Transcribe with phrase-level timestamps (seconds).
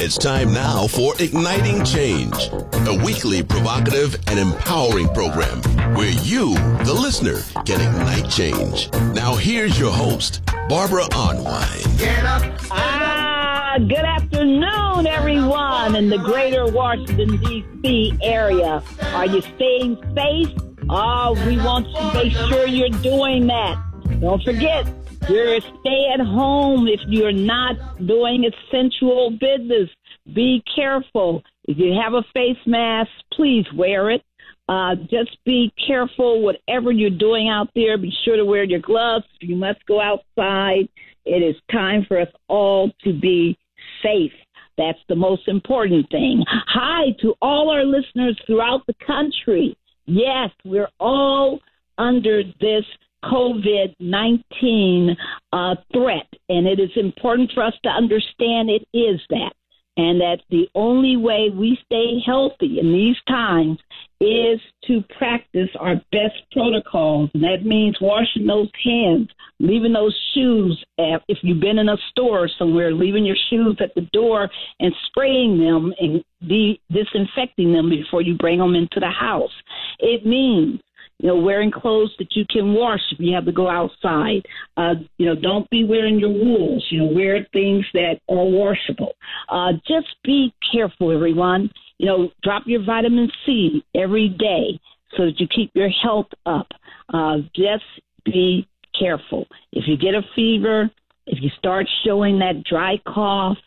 [0.00, 2.50] It's time now for Igniting Change,
[2.86, 5.60] a weekly provocative and empowering program
[5.96, 6.54] where you,
[6.84, 8.92] the listener, can ignite change.
[9.12, 11.98] Now, here's your host, Barbara Arnwine.
[11.98, 12.42] Get up.
[12.70, 18.20] Ah, good afternoon, everyone in the greater Washington, D.C.
[18.22, 18.80] area.
[19.02, 20.48] Are you staying safe?
[20.88, 23.82] Oh, we want to make sure you're doing that.
[24.20, 24.86] Don't forget,
[25.28, 27.76] you're stay at home if you're not
[28.06, 29.88] doing essential business.
[30.34, 31.42] Be careful.
[31.64, 34.22] If you have a face mask, please wear it.
[34.68, 37.96] Uh, just be careful, whatever you're doing out there.
[37.96, 39.24] Be sure to wear your gloves.
[39.40, 40.88] You must go outside.
[41.24, 43.58] It is time for us all to be
[44.02, 44.32] safe.
[44.76, 46.44] That's the most important thing.
[46.48, 49.76] Hi to all our listeners throughout the country.
[50.06, 51.60] Yes, we're all
[51.98, 52.84] under this
[53.24, 55.16] COVID 19
[55.52, 59.52] uh, threat, and it is important for us to understand it is that.
[59.96, 63.78] And that the only way we stay healthy in these times
[64.20, 67.30] is to practice our best protocols.
[67.34, 71.96] And that means washing those hands, leaving those shoes, at, if you've been in a
[72.10, 77.90] store somewhere, leaving your shoes at the door and spraying them and de- disinfecting them
[77.90, 79.50] before you bring them into the house.
[79.98, 80.80] It means
[81.18, 84.42] you know, wearing clothes that you can wash if you have to go outside.
[84.76, 86.86] Uh, you know, don't be wearing your wools.
[86.90, 89.14] You know, wear things that are washable.
[89.48, 91.70] Uh, just be careful, everyone.
[91.98, 94.80] You know, drop your vitamin C every day
[95.16, 96.68] so that you keep your health up.
[97.12, 97.84] Uh, just
[98.24, 99.46] be careful.
[99.72, 100.90] If you get a fever,
[101.26, 103.58] if you start showing that dry cough,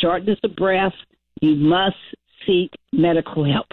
[0.00, 0.92] shortness of breath,
[1.40, 1.96] you must
[2.46, 3.66] seek medical help.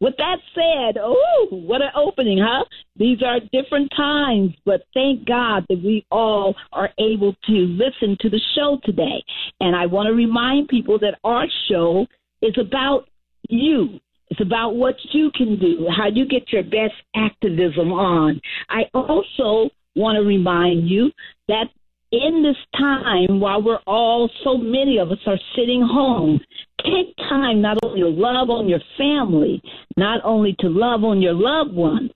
[0.00, 2.64] With that said, oh, what an opening, huh?
[2.96, 8.30] These are different times, but thank God that we all are able to listen to
[8.30, 9.22] the show today.
[9.60, 12.06] And I want to remind people that our show
[12.42, 13.08] is about
[13.48, 14.00] you.
[14.30, 18.40] It's about what you can do, how you get your best activism on.
[18.68, 21.10] I also want to remind you
[21.48, 21.66] that
[22.12, 26.40] in this time, while we're all, so many of us are sitting home,
[26.78, 29.60] take time not only to love on your family,
[29.96, 32.10] not only to love on your loved ones,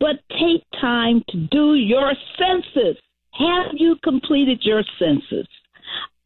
[0.00, 2.96] but take time to do your census.
[3.32, 5.46] Have you completed your census?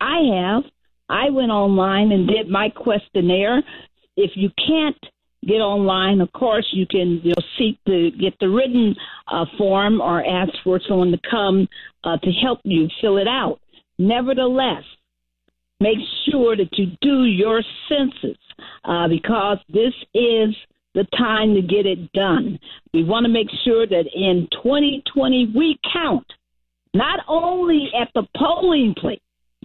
[0.01, 0.65] I have.
[1.09, 3.63] I went online and did my questionnaire.
[4.17, 4.97] If you can't
[5.49, 6.21] get online.
[6.21, 8.95] Of course, you can you know, seek to get the written
[9.27, 11.67] uh, form or ask for someone to come
[12.05, 13.59] uh, to help you fill it out.
[13.99, 14.85] Nevertheless,
[15.81, 15.99] make
[16.31, 18.39] sure that you do your census
[18.85, 20.55] uh, because this is
[20.95, 22.59] the time to get it done.
[22.93, 26.27] We want to make sure that in 2020 we count
[26.95, 29.21] not only at the polling place,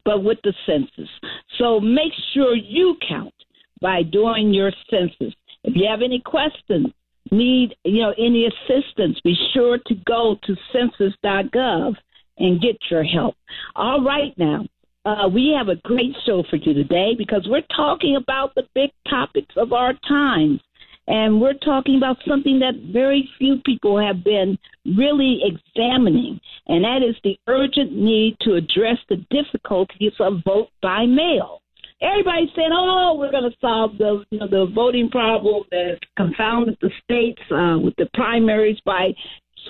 [0.06, 1.10] but with the census.
[1.58, 3.34] So make sure you count
[3.82, 5.34] by doing your census.
[5.64, 6.88] If you have any questions,
[7.32, 11.96] need you know any assistance, be sure to go to census.gov
[12.38, 13.36] and get your help.
[13.76, 14.66] All right, now
[15.06, 18.90] uh, we have a great show for you today because we're talking about the big
[19.10, 20.60] topics of our times.
[21.06, 27.02] And we're talking about something that very few people have been really examining, and that
[27.06, 31.60] is the urgent need to address the difficulties of vote by mail
[32.04, 36.78] everybody's saying, "Oh, we're going to solve the you know, the voting problem that confounded
[36.82, 39.14] the states uh, with the primaries by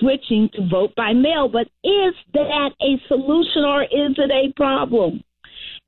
[0.00, 5.22] switching to vote by mail." But is that a solution or is it a problem?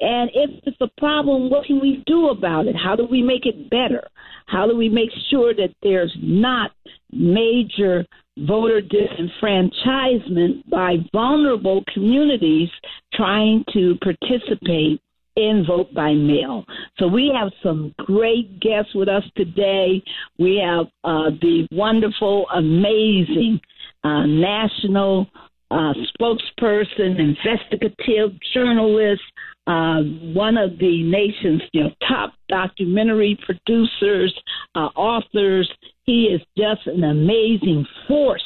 [0.01, 2.77] And if it's a problem, what can we do about it?
[2.77, 4.07] How do we make it better?
[4.47, 6.73] How do we make sure that there's not
[7.11, 8.05] major
[8.39, 12.69] voter disenfranchisement by vulnerable communities
[13.15, 15.01] trying to participate
[15.37, 16.65] in vote by mail.
[16.99, 20.03] So we have some great guests with us today.
[20.39, 23.61] We have uh, the wonderful, amazing
[24.03, 25.27] uh, national
[25.71, 29.23] uh, spokesperson, investigative journalist,
[29.67, 30.01] uh,
[30.33, 34.33] one of the nation's you know, top documentary producers,
[34.75, 35.71] uh, authors.
[36.05, 38.45] He is just an amazing force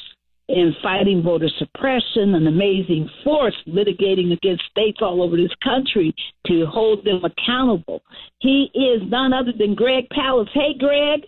[0.50, 6.14] in fighting voter suppression, an amazing force litigating against states all over this country
[6.46, 8.02] to hold them accountable.
[8.40, 10.50] He is none other than Greg Palast.
[10.52, 11.20] Hey, Greg.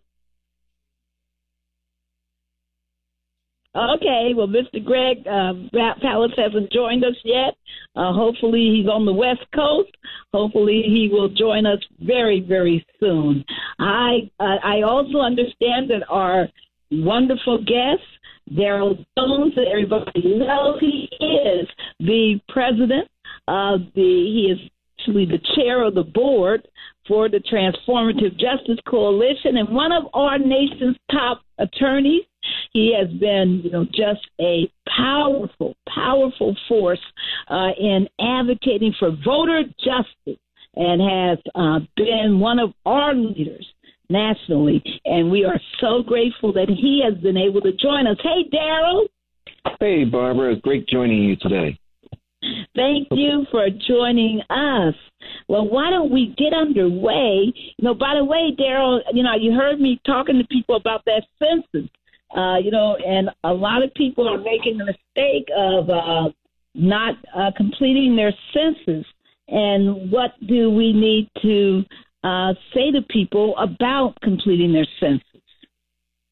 [3.75, 4.85] Okay, well, Mr.
[4.85, 5.55] Greg uh,
[6.05, 7.55] Palast hasn't joined us yet.
[7.97, 9.91] Uh, hopefully, he's on the West Coast.
[10.35, 13.43] Hopefully, he will join us very, very soon.
[13.79, 16.49] I uh, I also understand that our
[16.91, 18.05] wonderful guest
[18.51, 21.69] Daryl Jones, that everybody knows he is
[22.01, 23.09] the president
[23.49, 26.67] of the, he is actually the chair of the board
[27.09, 32.23] for the Transformative Justice Coalition and one of our nation's top attorneys.
[32.73, 37.01] He has been, you know, just a powerful, powerful force
[37.49, 40.41] uh, in advocating for voter justice
[40.75, 43.67] and has uh, been one of our leaders
[44.13, 44.83] nationally.
[45.05, 48.19] And we are so grateful that he has been able to join us.
[48.23, 49.07] Hey, Daryl.
[49.81, 50.57] Hey, Barbara.
[50.57, 51.79] Great joining you today.
[52.75, 54.95] Thank you for joining us.
[55.49, 57.53] Well, why don't we get underway?
[57.55, 61.05] You know, by the way, Daryl, you know, you heard me talking to people about
[61.07, 61.89] that census.
[62.37, 66.31] Uh, you know, and a lot of people are making the mistake of uh,
[66.75, 69.07] not uh, completing their census.
[69.49, 71.85] And what do we need to
[72.23, 75.27] uh, say to people about completing their census?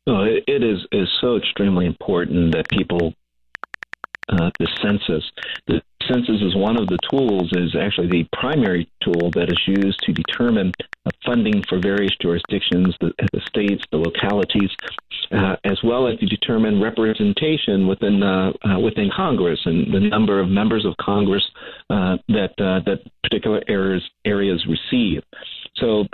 [0.07, 3.15] Oh, it is is so extremely important that people
[4.31, 5.25] uh, the census.
[5.67, 9.99] The census is one of the tools, is actually the primary tool that is used
[10.05, 10.73] to determine
[11.05, 14.71] uh, funding for various jurisdictions, the, the states, the localities,
[15.33, 20.41] uh, as well as to determine representation within uh, uh, within Congress and the number
[20.41, 21.45] of members of Congress
[21.89, 25.23] that that particular areas areas receive.
[25.81, 26.05] So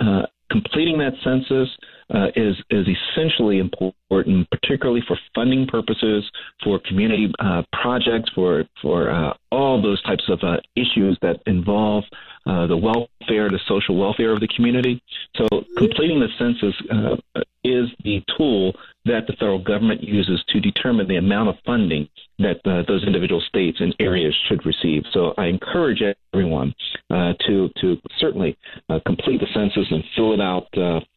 [0.49, 1.69] completing that census
[2.13, 6.23] uh, is is essentially important, particularly for funding purposes,
[6.63, 12.03] for community uh, projects, for for uh, all those types of uh, issues that involve
[12.47, 15.01] uh, the welfare, the social welfare of the community.
[15.35, 15.47] So,
[15.77, 18.73] completing the census uh, is the tool
[19.05, 22.07] that the federal government uses to determine the amount of funding
[22.39, 25.03] that those individual states and areas should receive.
[25.11, 26.01] So, I encourage
[26.33, 26.73] everyone
[27.09, 28.57] to to certainly
[29.05, 30.67] complete the census and fill it out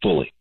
[0.03, 0.33] fully.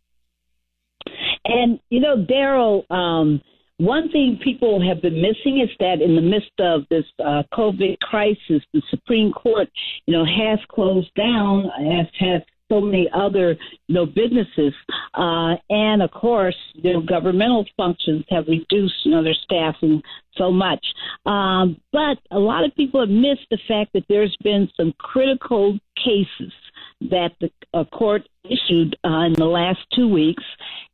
[1.45, 3.41] And, you know, Daryl, um,
[3.79, 7.97] one thing people have been missing is that in the midst of this uh, COVID
[7.99, 9.69] crisis, the Supreme Court,
[10.05, 11.65] you know, has closed down,
[11.97, 13.55] as has so many other,
[13.87, 14.73] you know, businesses,
[15.15, 20.01] uh, and of course, you know, governmental functions have reduced, you know, their staffing
[20.35, 20.85] so much.
[21.25, 25.79] Um, but a lot of people have missed the fact that there's been some critical
[25.95, 26.51] cases
[27.01, 27.49] that the
[27.93, 30.43] court issued uh, in the last two weeks.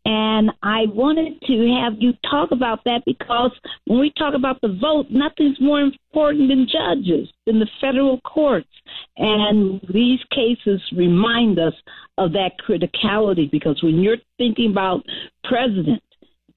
[0.05, 3.51] And I wanted to have you talk about that because
[3.85, 8.69] when we talk about the vote, nothing's more important than judges than the federal courts.
[9.17, 11.73] And these cases remind us
[12.19, 15.03] of that criticality because when you're thinking about
[15.43, 16.03] president,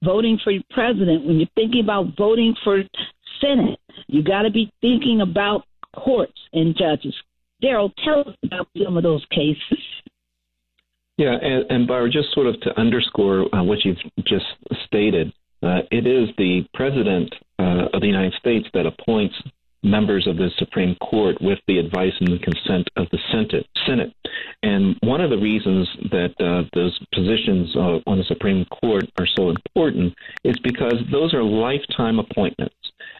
[0.03, 2.83] voting for president, when you're thinking about voting for
[3.41, 5.63] Senate, you got to be thinking about
[5.95, 7.15] courts and judges.
[7.63, 9.83] Daryl, tell us about some of those cases.
[11.17, 14.45] Yeah, and, and Barbara, just sort of to underscore uh, what you've just
[14.85, 19.35] stated, uh, it is the President uh, of the United States that appoints
[19.83, 23.19] members of the Supreme Court with the advice and consent of the
[23.85, 24.13] Senate.
[24.63, 29.27] And one of the reasons that uh, those positions uh, on the Supreme Court are
[29.37, 30.13] so important
[30.43, 32.75] is because those are lifetime appointments.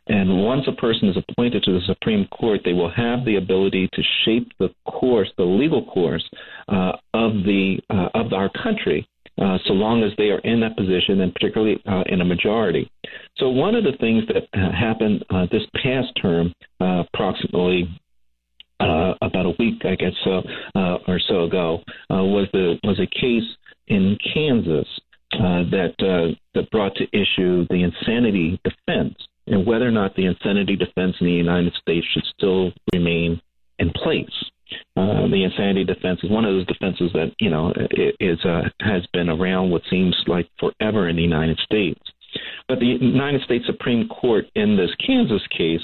[0.09, 3.87] And once a person is appointed to the Supreme Court, they will have the ability
[3.93, 6.27] to shape the course, the legal course
[6.67, 9.07] uh, of the uh, of our country.
[9.39, 12.91] Uh, so long as they are in that position, and particularly uh, in a majority.
[13.37, 17.87] So one of the things that uh, happened uh, this past term, approximately
[18.81, 20.41] about a week, I guess, so,
[21.07, 23.47] or so ago, was the was a case
[23.87, 24.87] in Kansas
[25.31, 25.93] that
[26.55, 29.15] that brought to issue the insanity defense
[29.49, 33.41] and whether or not the insanity defense in the United States should still remain
[33.79, 34.29] in place.
[34.95, 37.73] Uh, the insanity defense is one of those defenses that you know
[38.19, 41.99] is uh, has been around what seems like forever in the United States.
[42.67, 45.81] But the United States Supreme Court in this Kansas case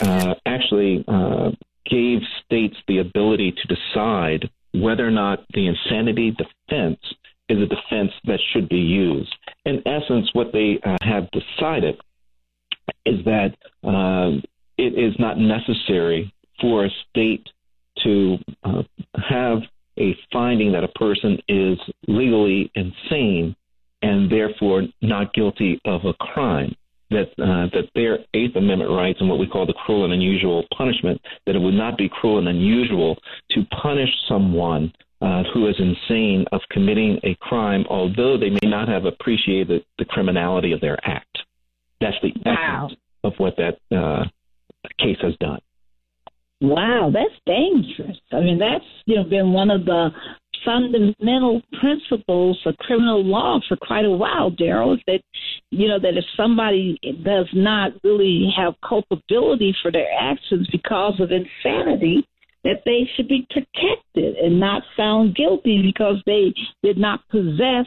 [0.00, 1.50] uh, actually uh,
[1.90, 7.00] gave states the ability to decide whether or not the insanity defense
[7.48, 9.34] is a defense that should be used.
[9.64, 12.00] In essence, what they uh, have decided
[13.04, 13.56] is that
[13.88, 14.42] um,
[14.78, 17.46] it is not necessary for a state
[18.04, 18.82] to uh,
[19.16, 19.58] have
[19.98, 21.78] a finding that a person is
[22.08, 23.54] legally insane
[24.00, 26.74] and therefore not guilty of a crime.
[27.10, 30.64] That uh, that their Eighth Amendment rights and what we call the cruel and unusual
[30.76, 33.18] punishment, that it would not be cruel and unusual
[33.50, 34.90] to punish someone
[35.20, 40.06] uh, who is insane of committing a crime, although they may not have appreciated the
[40.06, 41.31] criminality of their act.
[42.02, 42.86] That's the wow.
[42.86, 44.24] essence of what that uh,
[44.98, 45.60] case has done.
[46.60, 48.18] Wow, that's dangerous.
[48.30, 50.10] I mean, that's you know been one of the
[50.64, 54.96] fundamental principles of criminal law for quite a while, Daryl.
[55.06, 55.20] That
[55.70, 61.30] you know that if somebody does not really have culpability for their actions because of
[61.32, 62.24] insanity,
[62.64, 67.86] that they should be protected and not found guilty because they did not possess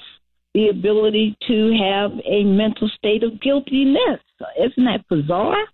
[0.55, 4.21] the ability to have a mental state of guiltiness.
[4.57, 5.65] Isn't that bizarre?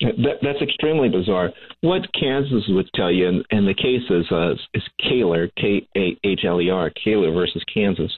[0.00, 1.50] That, that's extremely bizarre.
[1.82, 6.16] What Kansas would tell you, and, and the case is, uh, is Kahler, K A
[6.24, 8.10] H L E R, Kahler versus Kansas.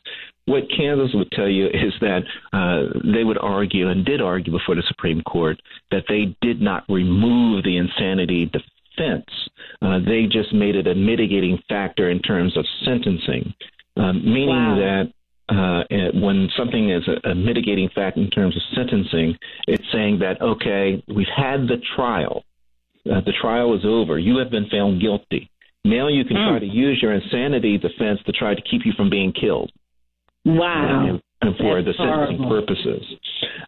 [0.45, 2.21] What Kansas would tell you is that
[2.53, 5.61] uh, they would argue, and did argue before the Supreme Court,
[5.91, 9.27] that they did not remove the insanity defense.
[9.81, 13.53] Uh, they just made it a mitigating factor in terms of sentencing,
[13.97, 14.77] um, meaning wow.
[14.77, 15.13] that
[15.49, 15.83] uh,
[16.15, 21.03] when something is a, a mitigating fact in terms of sentencing, it's saying that, okay,
[21.15, 22.45] we've had the trial.
[23.05, 24.19] Uh, the trial is over.
[24.19, 25.51] You have been found guilty.
[25.85, 26.49] Now you can mm.
[26.49, 29.73] try to use your insanity defense to try to keep you from being killed.
[30.45, 31.09] Wow.
[31.09, 32.67] And, and for That's the sentencing horrible.
[32.67, 33.03] purposes.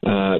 [0.07, 0.39] Uh,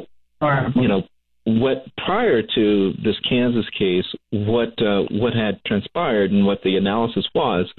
[0.81, 1.03] you know,
[1.47, 7.27] what prior to this Kansas case, what uh, what had transpired and what the analysis
[7.35, 7.71] was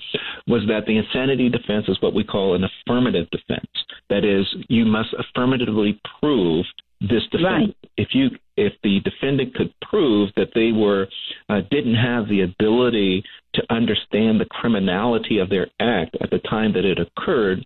[0.48, 3.66] was that the insanity defense is what we call an affirmative defense.
[4.10, 6.66] That is, you must affirmatively prove
[7.02, 7.44] this defense.
[7.44, 7.76] Right.
[7.98, 11.08] If you if the defendant could prove that they were
[11.50, 13.24] uh, didn't have the ability
[13.56, 17.66] to understand the criminality of their act at the time that it occurred,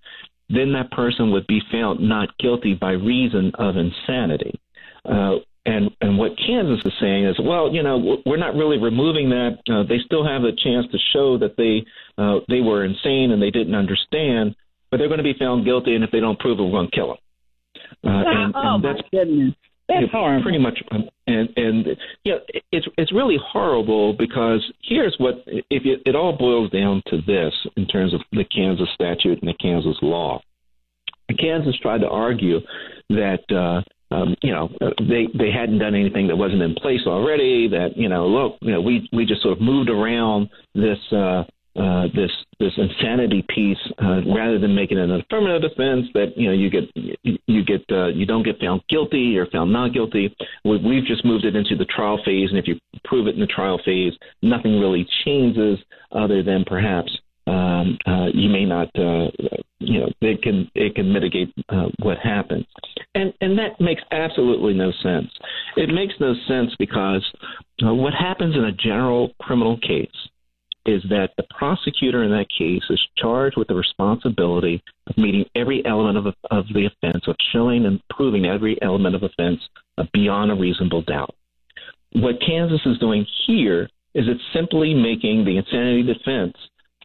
[0.50, 4.60] then that person would be found not guilty by reason of insanity.
[5.06, 5.36] Uh,
[5.66, 9.58] and and what Kansas is saying is, well, you know, we're not really removing that.
[9.70, 11.86] Uh, they still have a chance to show that they
[12.18, 14.56] uh, they were insane and they didn't understand,
[14.90, 16.90] but they're going to be found guilty, and if they don't prove it, we're going
[16.90, 17.18] to kill them.
[18.04, 19.54] Uh, and, oh and that's, my goodness.
[19.88, 20.44] That's horrible.
[20.44, 21.86] Pretty much, um, and and
[22.24, 22.40] you know,
[22.72, 27.54] it's it's really horrible because here's what if it, it all boils down to this
[27.76, 30.42] in terms of the Kansas statute and the Kansas law.
[31.40, 32.60] Kansas tried to argue
[33.10, 37.68] that uh, um, you know, they they hadn't done anything that wasn't in place already.
[37.68, 41.44] That you know, look, you know, we we just sort of moved around this uh,
[41.76, 46.54] uh, this this insanity piece uh, rather than making an affirmative defense that you know
[46.54, 46.84] you get
[47.24, 50.36] you get uh, you don't get found guilty or found not guilty.
[50.66, 53.42] We, we've just moved it into the trial phase, and if you prove it in
[53.42, 55.78] the trial phase, nothing really changes
[56.12, 57.16] other than perhaps
[57.50, 59.32] um, uh, you may not, uh,
[59.80, 62.66] you know, it can it can mitigate uh, what happened,
[63.16, 65.28] and and that makes absolutely no sense.
[65.76, 67.26] It makes no sense because
[67.84, 70.10] uh, what happens in a general criminal case
[70.86, 75.84] is that the prosecutor in that case is charged with the responsibility of meeting every
[75.86, 79.60] element of, of the offense, of showing and proving every element of offense
[80.14, 81.36] beyond a reasonable doubt.
[82.14, 86.56] What Kansas is doing here is it's simply making the insanity defense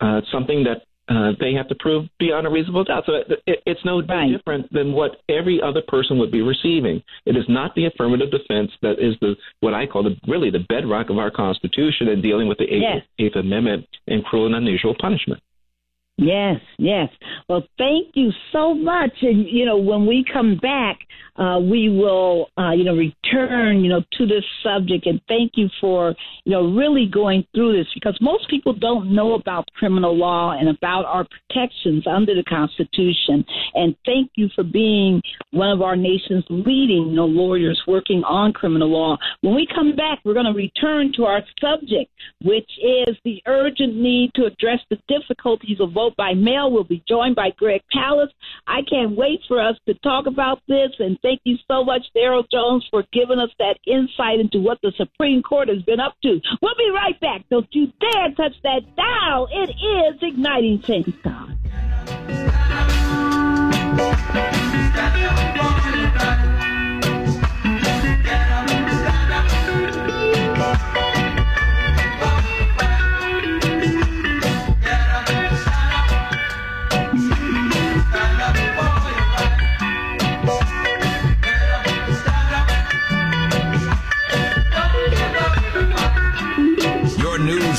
[0.01, 3.05] uh, something that uh, they have to prove beyond a reasonable doubt.
[3.07, 4.31] So it, it's no right.
[4.31, 7.03] different than what every other person would be receiving.
[7.27, 10.65] It is not the affirmative defense that is the what I call the really the
[10.69, 13.03] bedrock of our Constitution in dealing with the Eighth, yes.
[13.19, 15.43] Eighth Amendment and cruel and unusual punishment.
[16.17, 17.09] Yes, yes.
[17.49, 19.11] Well, thank you so much.
[19.23, 20.99] And, you know, when we come back,
[21.37, 25.07] uh, we will, uh, you know, return, you know, to this subject.
[25.07, 29.35] And thank you for, you know, really going through this because most people don't know
[29.35, 33.45] about criminal law and about our protections under the Constitution.
[33.75, 38.53] And thank you for being one of our nation's leading, you know, lawyers working on
[38.53, 39.17] criminal law.
[39.41, 42.13] When we come back, we're going to return to our subject,
[42.45, 46.71] which is the urgent need to address the difficulties of vote by mail.
[46.71, 48.33] We'll be joined by Greg Palast.
[48.67, 50.91] I can't wait for us to talk about this.
[50.99, 54.93] And thank you so much, Daryl Jones, for giving us that insight into what the
[54.97, 56.41] Supreme Court has been up to.
[56.61, 57.45] We'll be right back.
[57.51, 59.49] Don't you dare touch that dial.
[59.51, 61.59] It is Igniting Change God.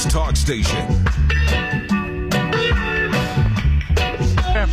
[0.09, 1.04] Talk Station.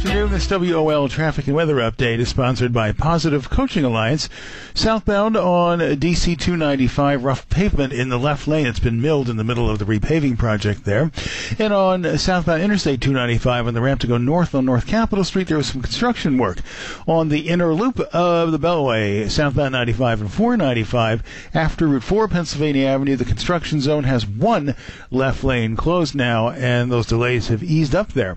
[0.04, 0.32] Afternoon.
[0.32, 4.28] This WOL traffic and weather update is sponsored by Positive Coaching Alliance.
[4.74, 8.66] Southbound on DC 295, rough pavement in the left lane.
[8.66, 11.12] It's been milled in the middle of the repaving project there.
[11.56, 15.46] And on southbound Interstate 295, on the ramp to go north on North Capitol Street,
[15.46, 16.58] there was some construction work.
[17.06, 21.22] On the inner loop of the Beltway, southbound 95 and 495,
[21.54, 24.74] after Route 4 Pennsylvania Avenue, the construction zone has one
[25.12, 28.36] left lane closed now, and those delays have eased up there.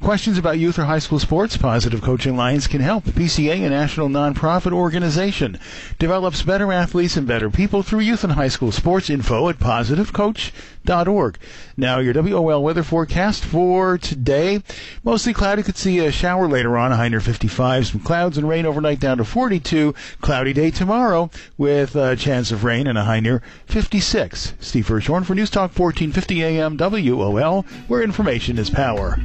[0.00, 1.56] Questions about youth or high school sports?
[1.56, 3.04] Positive Coaching Alliance can help.
[3.04, 5.58] PCA, a national nonprofit organization,
[5.98, 9.08] develops better athletes and better people through youth and high school sports.
[9.08, 11.38] Info at positivecoach.org.
[11.78, 14.62] Now, your WOL weather forecast for today.
[15.02, 15.62] Mostly cloudy.
[15.62, 17.86] Could see a shower later on, high near 55.
[17.86, 19.94] Some clouds and rain overnight down to 42.
[20.20, 24.54] Cloudy day tomorrow with a chance of rain and a high near 56.
[24.60, 29.18] Steve Hirschhorn for News Talk 1450 AM WOL, where information is power.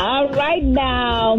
[0.00, 1.34] All right now,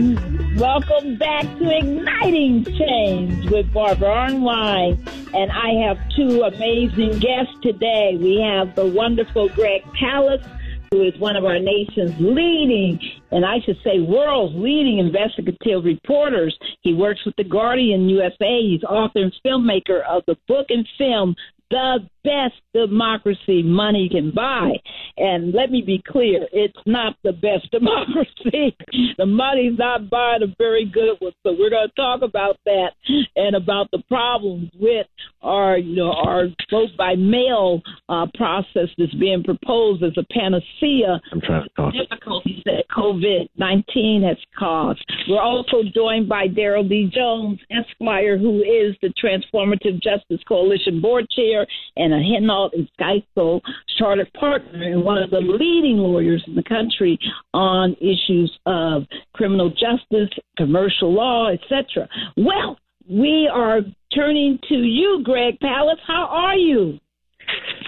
[0.57, 4.99] welcome back to Igniting Change with Barbara Arnwine.
[5.33, 8.17] And I have two amazing guests today.
[8.19, 10.45] We have the wonderful Greg Palast,
[10.91, 12.99] who is one of our nation's leading,
[13.31, 16.57] and I should say world's leading investigative reporters.
[16.81, 18.61] He works with The Guardian USA.
[18.61, 21.33] He's author and filmmaker of the book and film
[21.69, 24.71] the best democracy money can buy.
[25.17, 28.75] And let me be clear, it's not the best democracy.
[29.17, 31.33] the money's not buying a very good one.
[31.43, 32.91] So we're going to talk about that
[33.35, 35.07] and about the problems with
[35.41, 41.19] our, you know, our vote by mail uh, process that's being proposed as a panacea.
[41.31, 41.93] I'm trying to talk.
[41.93, 45.03] Difficulties that COVID 19 has caused.
[45.27, 47.09] We're also joined by Daryl D.
[47.13, 53.61] Jones, Esquire, who is the Transformative Justice Coalition board chair and a Hinault and Skyso
[53.97, 57.17] chartered partner and one of the leading lawyers in the country
[57.53, 62.07] on issues of criminal justice, commercial law, etc.
[62.37, 62.77] Well,
[63.09, 63.81] we are
[64.13, 65.99] turning to you, Greg Palast.
[66.05, 66.99] How are you?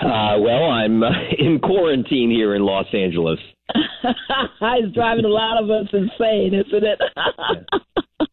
[0.01, 3.39] Uh, well, I'm uh, in quarantine here in Los Angeles.
[4.03, 7.00] it's driving a lot of us insane, isn't it?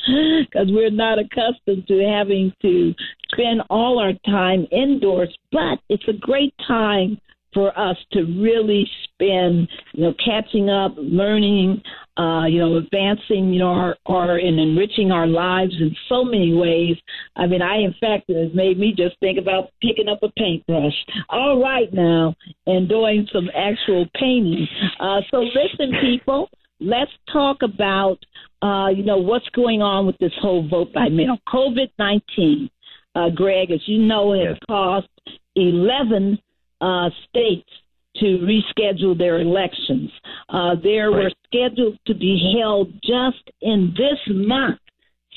[0.06, 2.94] Because we're not accustomed to having to
[3.32, 5.36] spend all our time indoors.
[5.52, 7.18] But it's a great time
[7.54, 11.82] for us to really spend, you know, catching up, learning,
[12.18, 16.52] uh, you know, advancing, you know, our, our and enriching our lives in so many
[16.54, 16.96] ways.
[17.36, 20.30] I mean, I in fact it has made me just think about picking up a
[20.38, 20.94] paintbrush.
[21.30, 22.34] All right now,
[22.66, 24.66] and doing some actual painting.
[25.00, 26.50] Uh, so listen, people,
[26.80, 28.18] let's talk about,
[28.62, 31.38] uh, you know, what's going on with this whole vote by mail.
[31.48, 32.68] COVID nineteen,
[33.14, 34.58] uh, Greg, as you know, has yes.
[34.68, 35.08] cost
[35.56, 36.38] eleven
[36.80, 37.68] uh, states
[38.16, 40.10] to reschedule their elections.
[40.48, 41.24] Uh, there right.
[41.24, 44.78] were scheduled to be held just in this month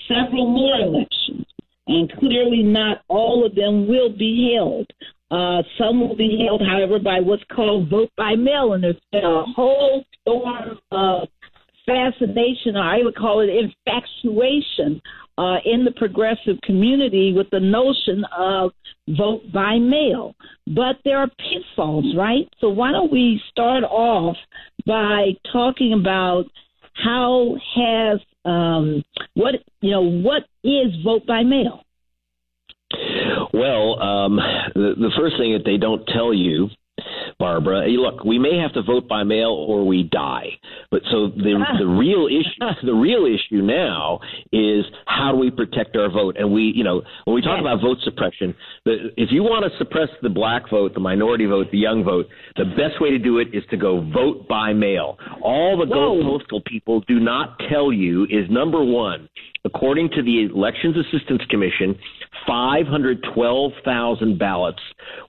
[0.07, 1.45] several more elections,
[1.87, 4.87] and clearly not all of them will be held.
[5.29, 9.23] Uh, some will be held, however, by what's called vote by mail, and there's been
[9.23, 11.27] a whole storm of
[11.85, 15.01] fascination, or I would call it infatuation,
[15.41, 18.71] uh, in the progressive community with the notion of
[19.17, 20.35] vote by mail.
[20.67, 22.47] But there are pitfalls, right?
[22.59, 24.37] So why don't we start off
[24.85, 26.45] by talking about
[26.93, 31.81] how has um, what you know what is vote by mail?
[33.51, 34.35] Well, um,
[34.75, 36.69] the, the first thing that they don't tell you
[37.41, 37.87] Barbara.
[37.87, 40.49] Look, we may have to vote by mail or we die.
[40.91, 41.77] But so the ah.
[41.79, 44.19] the real issue the real issue now
[44.53, 46.37] is how do we protect our vote?
[46.37, 47.61] And we, you know, when we talk yes.
[47.61, 48.53] about vote suppression,
[48.85, 52.27] the, if you want to suppress the black vote, the minority vote, the young vote,
[52.55, 55.17] the best way to do it is to go vote by mail.
[55.41, 56.21] All the Whoa.
[56.21, 59.27] Go Postal people do not tell you is number one,
[59.65, 61.97] according to the Elections Assistance Commission,
[62.47, 64.79] 512,000 ballots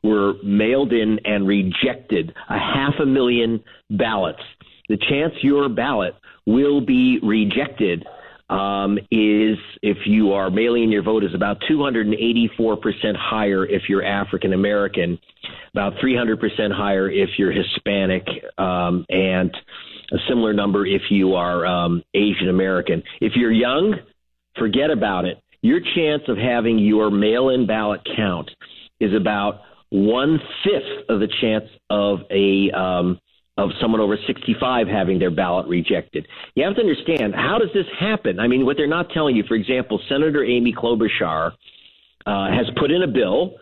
[0.03, 4.43] were mailed in and rejected, a half a million ballots.
[4.89, 6.15] The chance your ballot
[6.47, 8.05] will be rejected
[8.51, 14.05] um, is if you are mailing in your vote is about 284% higher if you're
[14.05, 15.19] African American,
[15.73, 18.27] about 300% higher if you're Hispanic,
[18.59, 19.51] um, and
[20.13, 23.03] a similar number if you are um, Asian American.
[23.23, 23.95] If you're young,
[24.57, 25.39] forget about it.
[25.63, 28.51] Your chance of having your mail in ballot count
[29.01, 29.61] is about
[29.91, 33.19] one fifth of the chance of a um,
[33.59, 36.27] of someone over 65 having their ballot rejected.
[36.55, 38.41] You have to understand how does this happen?
[38.41, 41.53] I mean, what they're not telling you, for example, Senator Amy Klobuchar
[42.27, 43.57] uh, has put in a bill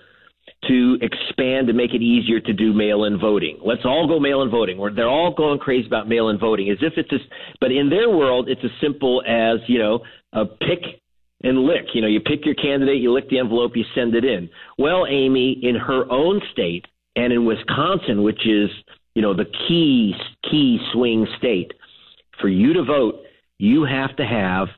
[0.68, 3.58] to expand and make it easier to do mail-in voting.
[3.64, 4.78] Let's all go mail-in voting.
[4.78, 7.24] Where they're all going crazy about mail-in voting, as if it's just.
[7.60, 10.00] But in their world, it's as simple as you know,
[10.32, 11.00] a pick
[11.42, 11.86] and lick.
[11.94, 14.48] You know, you pick your candidate, you lick the envelope, you send it in.
[14.78, 16.84] Well, Amy, in her own state
[17.16, 18.70] and in Wisconsin, which is
[19.14, 20.14] you know the key
[20.50, 21.72] key swing state,
[22.40, 23.22] for you to vote,
[23.58, 24.68] you have to have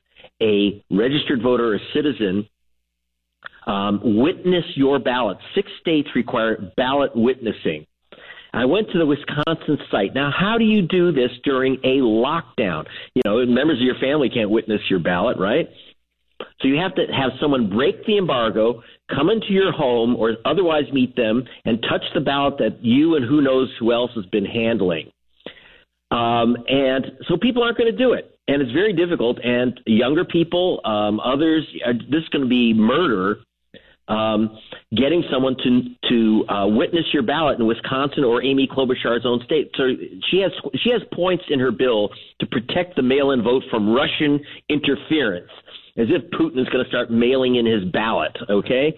[0.40, 2.48] a registered voter or citizen
[3.66, 5.38] um, witness your ballot.
[5.54, 7.86] Six states require ballot witnessing.
[8.54, 10.14] I went to the Wisconsin site.
[10.14, 12.84] Now, how do you do this during a lockdown?
[13.14, 15.68] You know, members of your family can't witness your ballot, right?
[16.60, 18.82] So you have to have someone break the embargo,
[19.14, 23.24] come into your home, or otherwise meet them and touch the ballot that you and
[23.24, 25.10] who knows who else has been handling.
[26.10, 29.38] Um, and so people aren't going to do it, and it's very difficult.
[29.42, 33.38] And younger people, um, others, are, this is going to be murder
[34.08, 34.58] um,
[34.96, 39.70] getting someone to to uh, witness your ballot in Wisconsin or Amy Klobuchar's own state.
[39.76, 39.88] So
[40.30, 42.10] she has she has points in her bill
[42.40, 45.50] to protect the mail-in vote from Russian interference,
[45.96, 48.36] as if Putin is going to start mailing in his ballot.
[48.50, 48.94] Okay,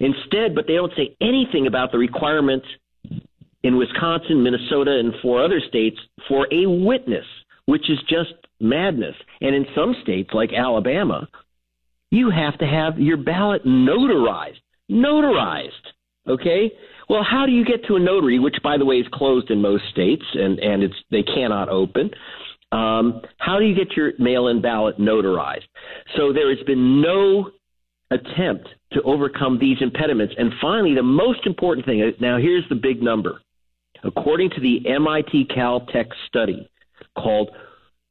[0.00, 2.66] instead, but they don't say anything about the requirements
[3.62, 7.26] in Wisconsin, Minnesota, and four other states for a witness,
[7.66, 9.14] which is just madness.
[9.40, 11.28] And in some states like Alabama,
[12.10, 14.60] you have to have your ballot notarized.
[14.90, 15.70] Notarized.
[16.28, 16.72] Okay?
[17.08, 19.60] Well, how do you get to a notary, which by the way is closed in
[19.60, 22.10] most states and, and it's they cannot open?
[22.72, 25.68] Um, how do you get your mail in ballot notarized?
[26.16, 27.50] So there has been no
[28.10, 30.34] attempt to overcome these impediments.
[30.36, 33.40] And finally, the most important thing now, here's the big number.
[34.04, 36.68] According to the MIT Caltech study
[37.16, 37.50] called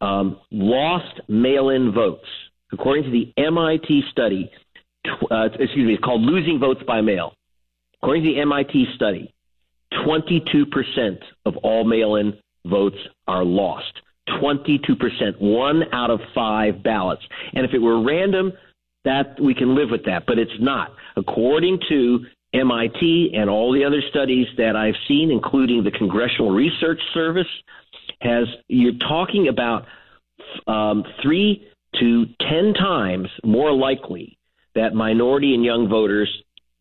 [0.02, 2.28] um, Lost Mail In Votes,
[2.76, 4.52] according to the MIT study,
[5.32, 7.34] uh, excuse me, it's called Losing Votes by Mail.
[8.02, 9.34] According to the MIT study,
[10.06, 14.02] 22% of all mail in votes are lost.
[14.42, 17.22] 22%, one out of five ballots.
[17.54, 18.52] And if it were random,
[19.06, 20.92] that we can live with that, but it's not.
[21.16, 27.00] According to MIT and all the other studies that I've seen, including the Congressional Research
[27.14, 27.48] Service,
[28.22, 29.86] has you're talking about
[30.68, 31.68] um, three
[32.00, 34.38] to 10 times more likely
[34.76, 36.30] that minority and young voters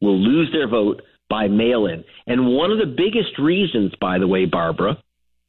[0.01, 2.05] will lose their vote by mail in.
[2.27, 4.99] And one of the biggest reasons, by the way, Barbara,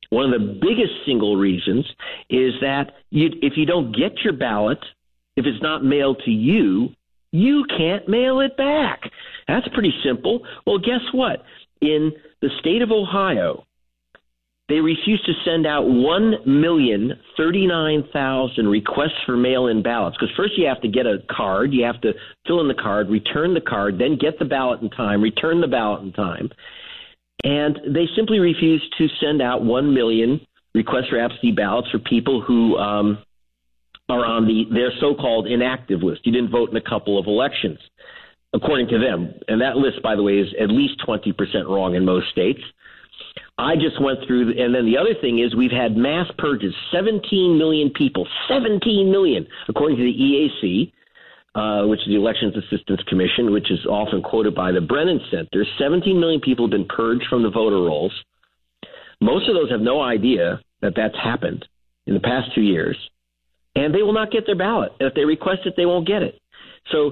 [0.09, 1.85] one of the biggest single reasons
[2.29, 4.79] is that you, if you don't get your ballot,
[5.35, 6.89] if it's not mailed to you,
[7.31, 9.01] you can't mail it back.
[9.47, 10.41] That's pretty simple.
[10.65, 11.43] Well, guess what?
[11.81, 13.65] In the state of Ohio,
[14.67, 20.81] they refused to send out 1,039,000 requests for mail in ballots because first you have
[20.81, 22.13] to get a card, you have to
[22.47, 25.67] fill in the card, return the card, then get the ballot in time, return the
[25.67, 26.49] ballot in time.
[27.43, 30.41] And they simply refused to send out 1 million
[30.73, 33.19] requests for absentee ballots for people who um,
[34.09, 36.25] are on the their so-called inactive list.
[36.25, 37.77] You didn't vote in a couple of elections,
[38.53, 39.31] according to them.
[39.47, 41.35] And that list, by the way, is at least 20%
[41.67, 42.61] wrong in most states.
[43.57, 46.73] I just went through, and then the other thing is we've had mass purges.
[46.91, 50.91] 17 million people, 17 million, according to the EAC,
[51.55, 55.65] uh, which is the Elections Assistance Commission, which is often quoted by the Brennan Center.
[55.79, 58.11] 17 million people have been purged from the voter rolls.
[59.21, 61.65] Most of those have no idea that that's happened
[62.07, 62.97] in the past two years,
[63.75, 64.91] and they will not get their ballot.
[64.99, 66.41] And if they request it, they won't get it.
[66.91, 67.11] So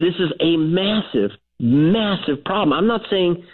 [0.00, 2.72] this is a massive, massive problem.
[2.72, 3.44] I'm not saying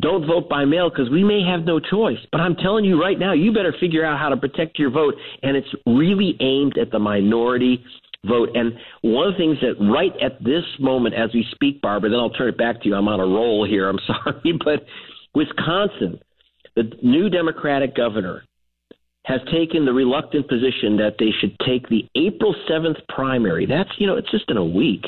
[0.00, 2.18] don't vote by mail because we may have no choice.
[2.30, 5.14] But I'm telling you right now, you better figure out how to protect your vote.
[5.42, 7.82] And it's really aimed at the minority
[8.26, 8.50] vote.
[8.54, 12.18] And one of the things that right at this moment as we speak, Barbara, then
[12.18, 12.94] I'll turn it back to you.
[12.94, 13.88] I'm on a roll here.
[13.88, 14.52] I'm sorry.
[14.62, 14.84] But
[15.34, 16.20] Wisconsin,
[16.74, 18.42] the new Democratic governor,
[19.24, 23.66] has taken the reluctant position that they should take the April 7th primary.
[23.66, 25.04] That's, you know, it's just in a week.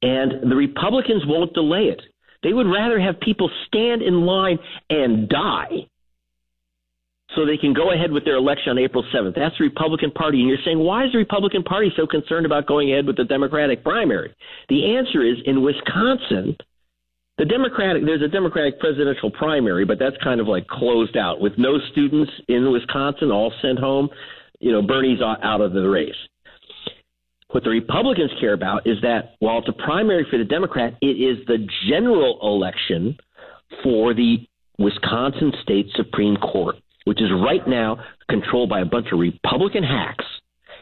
[0.00, 2.00] And the Republicans won't delay it.
[2.44, 5.88] They would rather have people stand in line and die
[7.34, 9.34] so they can go ahead with their election on April 7th.
[9.34, 10.38] That's the Republican Party.
[10.38, 13.24] And you're saying, why is the Republican Party so concerned about going ahead with the
[13.24, 14.32] Democratic primary?
[14.68, 16.56] The answer is in Wisconsin,
[17.38, 21.54] the Democratic, there's a Democratic presidential primary, but that's kind of like closed out with
[21.58, 24.08] no students in Wisconsin, all sent home.
[24.60, 26.14] You know, Bernie's out of the race.
[27.54, 31.06] What the Republicans care about is that while it's a primary for the Democrat, it
[31.22, 33.16] is the general election
[33.84, 34.38] for the
[34.80, 40.24] Wisconsin State Supreme Court, which is right now controlled by a bunch of Republican hacks.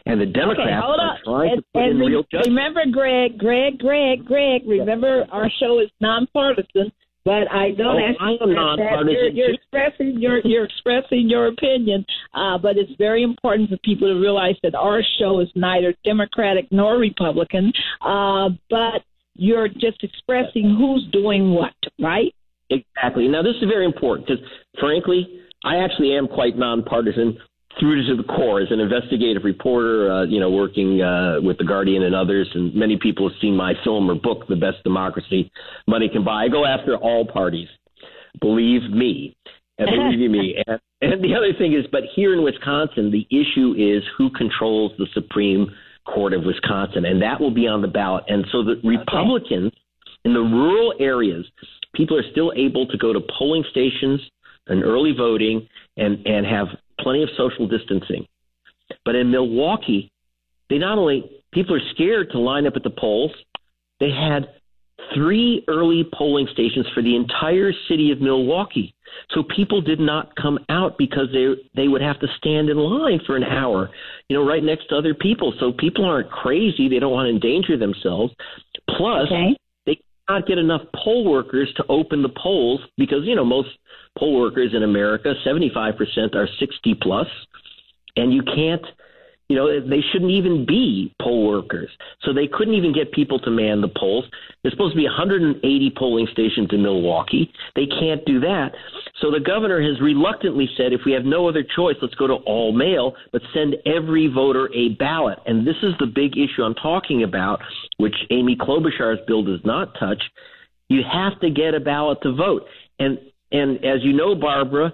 [0.07, 2.47] And the Democrats okay, hold are trying and, to put in re- real justice.
[2.47, 4.63] remember, Greg, Greg, Greg, Greg.
[4.65, 6.91] Remember, our show is nonpartisan.
[7.25, 11.29] But I know Oh, that, I am that- nonpartisan, you're, you're expressing your you're expressing
[11.29, 12.05] your opinion.
[12.33, 16.67] Uh, but it's very important for people to realize that our show is neither Democratic
[16.71, 17.71] nor Republican.
[18.01, 19.03] Uh, but
[19.35, 22.33] you're just expressing who's doing what, right?
[22.69, 23.27] Exactly.
[23.27, 24.43] Now, this is very important because,
[24.79, 27.37] frankly, I actually am quite nonpartisan
[27.79, 31.63] through to the core as an investigative reporter, uh, you know, working uh, with The
[31.63, 32.47] Guardian and others.
[32.53, 35.51] And many people have seen my film or book, The Best Democracy
[35.87, 36.43] Money Can Buy.
[36.43, 37.67] I go after all parties.
[38.39, 39.35] Believe me.
[39.77, 40.55] And believe me.
[40.67, 44.91] And, and the other thing is, but here in Wisconsin, the issue is who controls
[44.97, 45.67] the Supreme
[46.05, 48.25] Court of Wisconsin, and that will be on the ballot.
[48.27, 49.77] And so the Republicans okay.
[50.25, 51.45] in the rural areas,
[51.95, 54.19] people are still able to go to polling stations
[54.67, 56.67] and early voting and, and have
[56.99, 58.25] plenty of social distancing.
[59.05, 60.11] But in Milwaukee,
[60.69, 63.31] they not only people are scared to line up at the polls,
[63.99, 64.47] they had
[65.13, 68.95] three early polling stations for the entire city of Milwaukee.
[69.31, 73.19] So people did not come out because they they would have to stand in line
[73.25, 73.89] for an hour,
[74.27, 75.53] you know, right next to other people.
[75.59, 78.33] So people aren't crazy; they don't want to endanger themselves.
[78.89, 79.55] Plus, okay.
[80.33, 83.69] Cannot get enough poll workers to open the polls because you know most
[84.17, 87.27] poll workers in America, seventy five percent are sixty plus,
[88.15, 88.85] and you can't
[89.49, 91.89] you know, they shouldn't even be poll workers.
[92.21, 94.25] So they couldn't even get people to man the polls.
[94.61, 97.51] There's supposed to be 180 polling stations in Milwaukee.
[97.75, 98.71] They can't do that.
[99.19, 102.35] So the governor has reluctantly said, if we have no other choice, let's go to
[102.45, 105.39] all mail, but send every voter a ballot.
[105.45, 107.61] And this is the big issue I'm talking about,
[107.97, 110.21] which Amy Klobuchar's bill does not touch.
[110.87, 112.63] You have to get a ballot to vote.
[112.99, 113.17] And
[113.51, 114.91] and as you know, Barbara,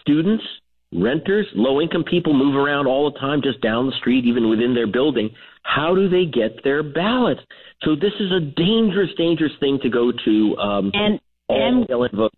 [0.00, 0.44] students
[0.92, 4.74] Renters, low income people move around all the time just down the street, even within
[4.74, 5.30] their building.
[5.62, 7.40] How do they get their ballots?
[7.82, 12.32] So this is a dangerous, dangerous thing to go to um, and, and, vote.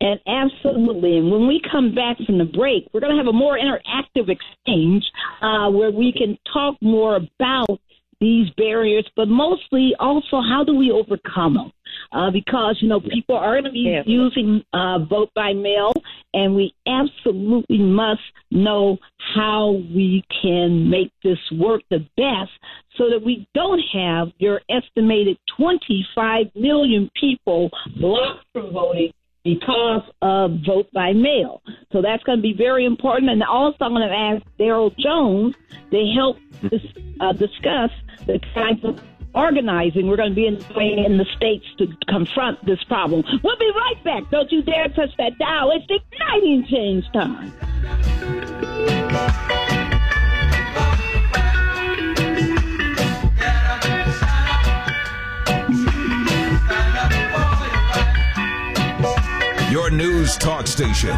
[0.00, 1.18] And absolutely.
[1.18, 4.28] And when we come back from the break, we're going to have a more interactive
[4.28, 5.04] exchange
[5.42, 7.80] uh, where we can talk more about
[8.24, 11.72] these barriers, but mostly also how do we overcome them?
[12.12, 15.92] uh, because you know people are going to be using uh, vote by mail,
[16.32, 18.98] and we absolutely must know
[19.34, 22.52] how we can make this work the best,
[22.96, 29.12] so that we don't have your estimated 25 million people blocked from voting
[29.44, 31.62] because of vote by mail.
[31.92, 33.30] So that's going to be very important.
[33.30, 35.54] And also, I'm going to ask Daryl Jones
[35.90, 36.80] to help dis-
[37.20, 37.90] uh, discuss
[38.26, 39.00] the kinds of
[39.34, 40.56] organizing we're going to be in,
[41.04, 43.22] in the states to confront this problem.
[43.42, 44.30] We'll be right back.
[44.30, 45.72] Don't you dare touch that dial.
[45.72, 47.52] It's igniting change time.
[59.96, 61.16] News talk station.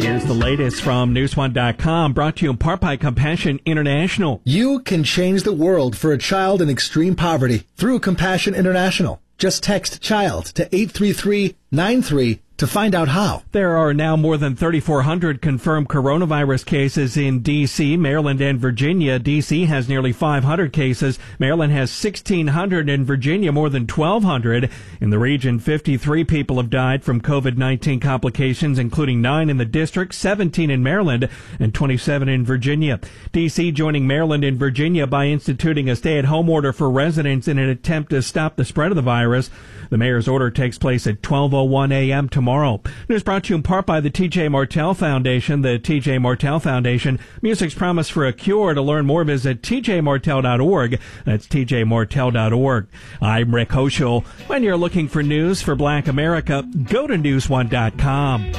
[0.00, 4.40] Here's the latest from NewsOne.com, brought to you in part by Compassion International.
[4.42, 9.22] You can change the world for a child in extreme poverty through Compassion International.
[9.36, 13.44] Just text child to 83393 to find out how.
[13.52, 19.20] There are now more than 3,400 confirmed coronavirus cases in D.C., Maryland, and Virginia.
[19.20, 19.66] D.C.
[19.66, 21.20] has nearly 500 cases.
[21.38, 24.70] Maryland has 1,600 and Virginia more than 1,200.
[25.00, 30.14] In the region, 53 people have died from COVID-19 complications, including nine in the district,
[30.14, 31.28] 17 in Maryland,
[31.60, 32.98] and 27 in Virginia.
[33.30, 33.70] D.C.
[33.70, 38.20] joining Maryland and Virginia by instituting a stay-at-home order for residents in an attempt to
[38.20, 39.48] stop the spread of the virus.
[39.90, 42.28] The mayor's order takes place at 12:01 a.m.
[42.28, 42.82] tomorrow.
[43.08, 44.48] News brought to you in part by the T.J.
[44.48, 45.62] Martell Foundation.
[45.62, 46.18] The T.J.
[46.18, 48.74] Martell Foundation, music's promise for a cure.
[48.74, 51.00] To learn more, visit tjmartell.org.
[51.24, 52.88] That's tjmartell.org.
[53.20, 54.24] I'm Rick Hoschel.
[54.48, 58.52] When you're looking for news for Black America, go to newsone.com.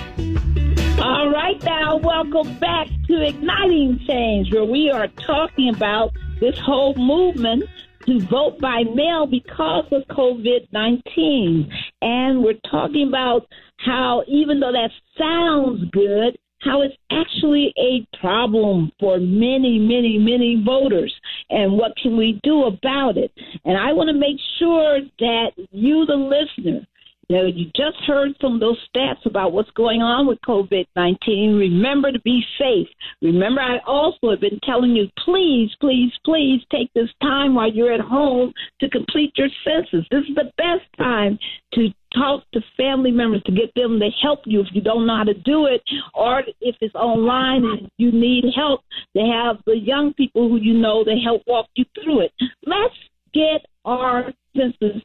[1.00, 6.96] All right, now welcome back to Igniting Change, where we are talking about this whole
[6.96, 7.64] movement
[8.10, 11.72] to vote by mail because of COVID 19.
[12.02, 18.92] And we're talking about how, even though that sounds good, how it's actually a problem
[19.00, 21.14] for many, many, many voters.
[21.50, 23.32] And what can we do about it?
[23.64, 26.86] And I want to make sure that you, the listener,
[27.32, 31.58] now, you just heard some of those stats about what's going on with COVID 19.
[31.60, 32.88] Remember to be safe.
[33.22, 37.94] Remember, I also have been telling you, please, please, please take this time while you're
[37.94, 40.08] at home to complete your census.
[40.10, 41.38] This is the best time
[41.76, 45.18] to talk to family members to get them to help you if you don't know
[45.18, 45.84] how to do it,
[46.16, 48.82] or if it's online and you need help,
[49.14, 52.32] they have the young people who you know to help walk you through it.
[52.66, 52.96] Let's
[53.36, 55.04] get our census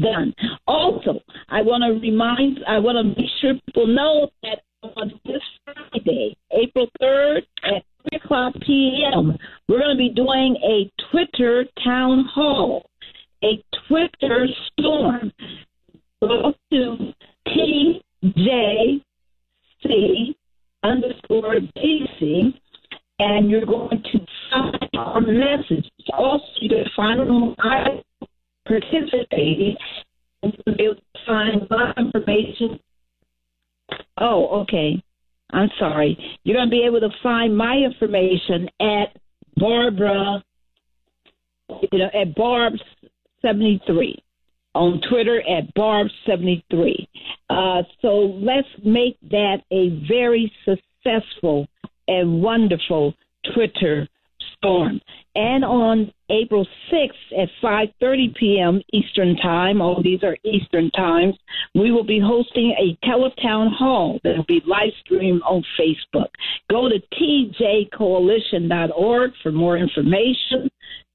[0.00, 0.34] done.
[0.66, 5.42] Also, I want to remind, I want to make sure people know that on this
[5.64, 9.36] Friday, April 3rd at 3 o'clock p.m.,
[9.68, 12.88] we're going to be doing a Twitter town hall,
[13.42, 15.32] a Twitter storm.
[16.22, 17.12] Go to
[17.48, 19.02] TJC
[20.82, 22.54] underscore DC,
[23.18, 24.18] and you're going to
[24.50, 25.90] sign our message.
[26.12, 28.02] Also, you can find them on
[28.66, 29.76] participating
[30.42, 32.78] able to find my information.
[34.18, 35.02] Oh, okay.
[35.50, 36.18] I'm sorry.
[36.44, 39.16] You're going to be able to find my information at
[39.56, 40.44] Barbara,
[41.92, 44.16] you know, at Barb73
[44.74, 47.06] on Twitter at Barb73.
[47.48, 48.08] Uh, so
[48.42, 51.66] let's make that a very successful
[52.08, 53.14] and wonderful
[53.54, 54.06] Twitter
[54.58, 55.00] storm.
[55.34, 58.82] And on April 6th at 5:30 p.m.
[58.92, 61.34] Eastern Time, all these are Eastern times,
[61.74, 66.28] we will be hosting a teletown hall that will be live streamed on Facebook.
[66.70, 70.70] Go to tjcoalition.org for more information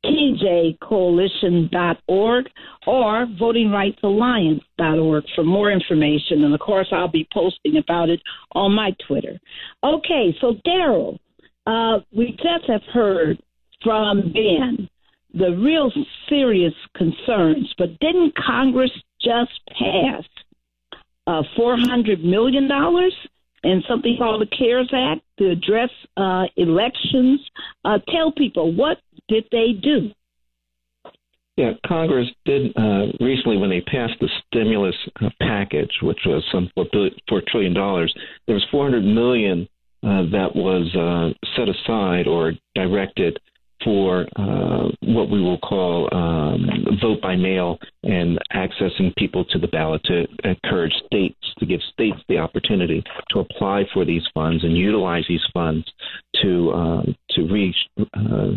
[0.05, 2.49] tjcoalition.org
[2.87, 6.43] or votingrightsalliance.org for more information.
[6.43, 8.21] And of course, I'll be posting about it
[8.53, 9.39] on my Twitter.
[9.83, 11.17] Okay, so Daryl,
[11.65, 13.41] uh, we just have heard
[13.83, 14.89] from Ben
[15.33, 15.91] the real
[16.27, 20.23] serious concerns, but didn't Congress just pass
[21.27, 22.69] uh, $400 million
[23.63, 27.39] in something called the CARES Act to address uh, elections?
[27.85, 28.97] Uh, tell people what
[29.27, 30.11] did they do?
[31.57, 36.69] Yeah, Congress did uh, recently when they passed the stimulus uh, package, which was some
[36.75, 38.13] four trillion dollars.
[38.47, 39.67] There was 400 million
[40.03, 43.39] uh, that was uh, set aside or directed
[43.83, 46.69] for uh, what we will call um,
[47.01, 52.17] vote by mail and accessing people to the ballot to encourage states to give states
[52.29, 55.85] the opportunity to apply for these funds and utilize these funds
[56.41, 58.51] to um, to reach uh,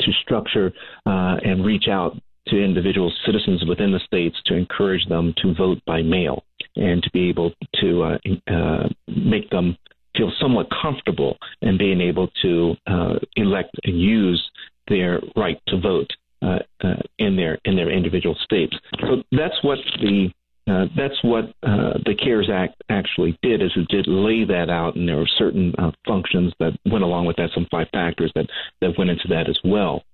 [0.00, 0.72] to structure
[1.06, 2.16] uh, and reach out
[2.48, 6.42] to individual citizens within the states to encourage them to vote by mail
[6.76, 8.18] and to be able to uh,
[8.50, 9.76] uh, make them
[10.16, 14.42] feel somewhat comfortable in being able to uh, elect and use
[14.88, 16.10] their right to vote
[16.42, 18.74] uh, uh, in their in their individual states.
[19.00, 20.30] So that's what the
[20.70, 24.94] uh, that's what uh, the CARES Act actually did, is it did lay that out,
[24.94, 28.46] and there were certain uh, functions that went along with that, some five factors that,
[28.80, 30.04] that went into that as well.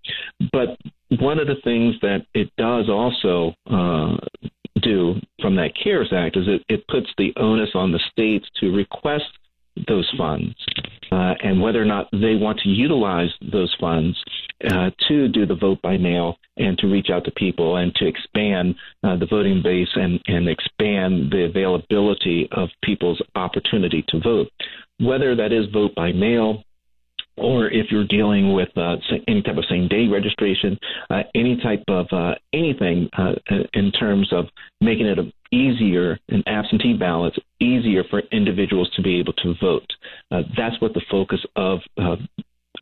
[0.52, 0.78] But
[1.20, 4.16] one of the things that it does also uh,
[4.80, 8.74] do from that CARES Act is it, it puts the onus on the states to
[8.74, 9.24] request
[9.86, 10.54] those funds
[11.12, 14.16] uh, and whether or not they want to utilize those funds
[14.68, 18.06] uh, to do the vote by mail and to reach out to people and to
[18.06, 24.48] expand uh, the voting base and, and expand the availability of people's opportunity to vote.
[24.98, 26.64] Whether that is vote by mail,
[27.36, 28.96] or if you're dealing with uh,
[29.28, 30.78] any type of same day registration,
[31.10, 33.32] uh, any type of uh, anything uh,
[33.74, 34.46] in terms of
[34.80, 35.18] making it
[35.52, 39.90] easier in absentee ballots, easier for individuals to be able to vote.
[40.30, 42.16] Uh, that's what the focus of uh,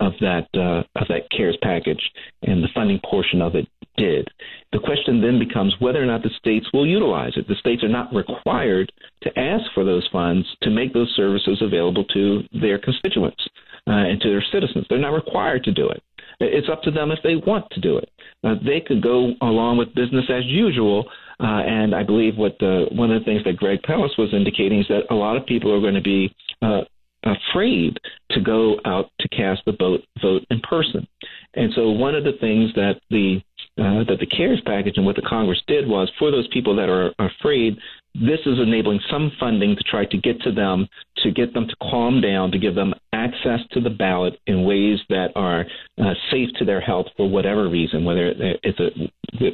[0.01, 2.11] of that of that CARES package
[2.43, 4.29] and the funding portion of it did.
[4.73, 7.47] The question then becomes whether or not the states will utilize it.
[7.47, 8.91] The states are not required
[9.23, 13.47] to ask for those funds to make those services available to their constituents
[13.87, 14.87] uh, and to their citizens.
[14.89, 16.03] They're not required to do it.
[16.41, 18.11] It's up to them if they want to do it.
[18.43, 21.05] Uh, they could go along with business as usual.
[21.41, 24.81] Uh, and I believe what the, one of the things that Greg Palast was indicating
[24.81, 26.83] is that a lot of people are going to be uh,
[27.25, 27.99] afraid
[28.31, 31.07] to go out to cast the vote vote in person.
[31.55, 33.41] And so one of the things that the
[33.79, 36.89] uh, that the CARES package and what the Congress did was for those people that
[36.89, 37.77] are afraid,
[38.15, 41.75] this is enabling some funding to try to get to them, to get them to
[41.83, 45.65] calm down, to give them access to the ballot in ways that are
[45.99, 48.91] uh, safe to their health for whatever reason, whether it's a,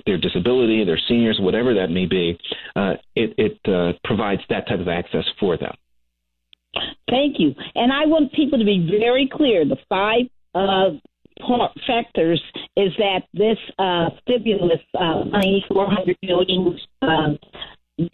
[0.05, 2.39] their disability, their seniors, whatever that may be.
[2.77, 5.75] Uh, it, it uh, provides that type of access for them.
[7.09, 7.55] Thank you.
[7.75, 9.65] And I want people to be very clear.
[9.65, 10.99] The five uh,
[11.87, 12.43] factors
[12.77, 17.07] is that this uh, stimulus uh, money, 400 million, uh,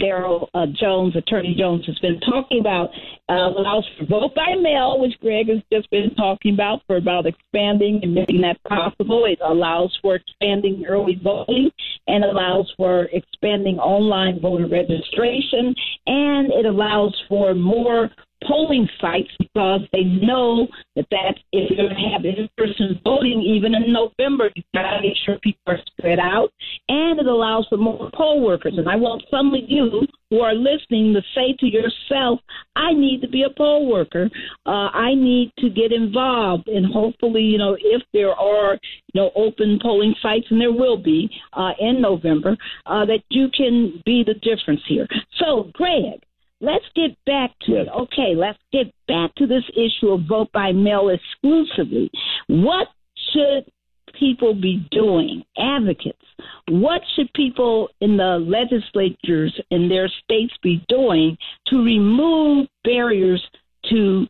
[0.01, 2.91] Daryl uh, Jones, Attorney Jones, has been talking about
[3.29, 7.27] uh, allows for vote by mail, which Greg has just been talking about for about
[7.27, 9.25] expanding and making that possible.
[9.27, 11.71] It allows for expanding early voting
[12.07, 15.75] and allows for expanding online voter registration,
[16.07, 18.11] and it allows for more
[18.47, 23.75] polling sites because they know that that's if you're going to have in-person voting even
[23.75, 26.51] in November, you've got to make sure people are spread out,
[26.89, 28.75] and it allows for more poll workers.
[28.77, 32.41] And I want some of you who are listening to say to yourself,
[32.75, 34.29] "I need to be a poll worker.
[34.67, 38.79] Uh, I need to get involved." And hopefully, you know, if there are
[39.15, 42.57] you know open polling sites, and there will be uh, in November,
[42.87, 45.07] uh, that you can be the difference here.
[45.39, 46.21] So, Greg
[46.61, 47.87] let's get back to yes.
[47.87, 47.91] it.
[47.91, 52.11] Okay, let's get back to this issue of vote by mail exclusively.
[52.49, 52.89] What
[53.33, 53.71] should
[54.19, 56.19] people be doing, advocates?
[56.69, 61.37] What should people in the legislatures in their states be doing
[61.69, 63.43] to remove barriers
[63.91, 64.27] to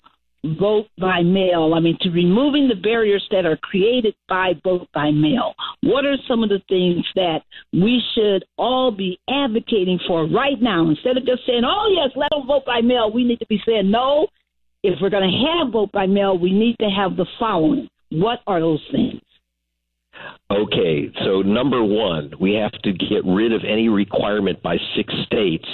[0.59, 1.72] vote by mail?
[1.74, 5.55] I mean, to removing the barriers that are created by vote by mail.
[5.82, 7.40] What are some of the things that
[7.72, 10.88] we should all be advocating for right now?
[10.88, 13.61] Instead of just saying, oh, yes, let them vote by mail, we need to be
[13.66, 14.26] saying, no,
[14.82, 17.88] if we're going to have vote by mail, we need to have the following.
[18.11, 19.20] What are those things?
[20.50, 25.66] Okay, so number one, we have to get rid of any requirement by six states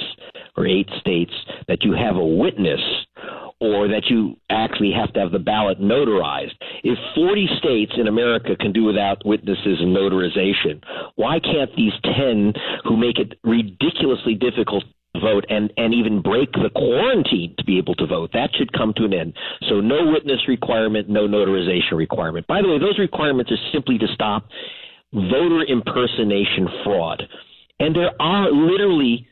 [0.56, 1.32] or eight states
[1.68, 2.80] that you have a witness
[3.60, 6.52] or that you actually have to have the ballot notarized.
[6.82, 10.82] If 40 states in America can do without witnesses and notarization,
[11.14, 14.84] why can't these 10 who make it ridiculously difficult
[15.20, 18.30] vote and, and even break the quarantine to be able to vote.
[18.32, 19.34] That should come to an end.
[19.68, 22.46] So no witness requirement, no notarization requirement.
[22.46, 24.48] By the way, those requirements are simply to stop
[25.12, 27.22] voter impersonation fraud.
[27.78, 29.28] And there are literally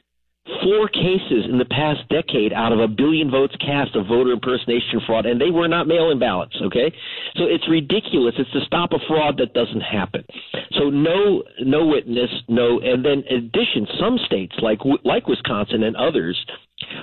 [0.62, 5.00] four cases in the past decade out of a billion votes cast of voter impersonation
[5.06, 6.92] fraud, and they were not mail in ballots, okay?
[7.36, 8.34] So it's ridiculous.
[8.38, 10.24] It's to stop a fraud that doesn't happen.
[10.72, 15.96] So no, no witness, no, and then in addition, some states like like Wisconsin and
[15.96, 16.38] others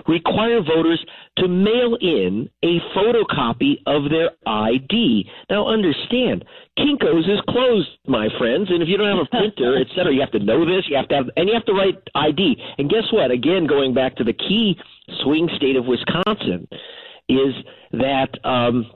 [0.08, 1.04] require voters
[1.38, 5.30] to mail in a photocopy of their ID.
[5.50, 6.46] Now understand,
[6.78, 10.22] Kinko's is closed, my friends, and if you don't have a printer, et cetera, you
[10.22, 12.56] have to know this, you have to have, and you have to write ID.
[12.78, 13.32] And guess what?
[13.32, 14.78] Again, going back to the key
[15.24, 16.68] swing state of Wisconsin,
[17.30, 17.54] is
[17.92, 18.90] that um,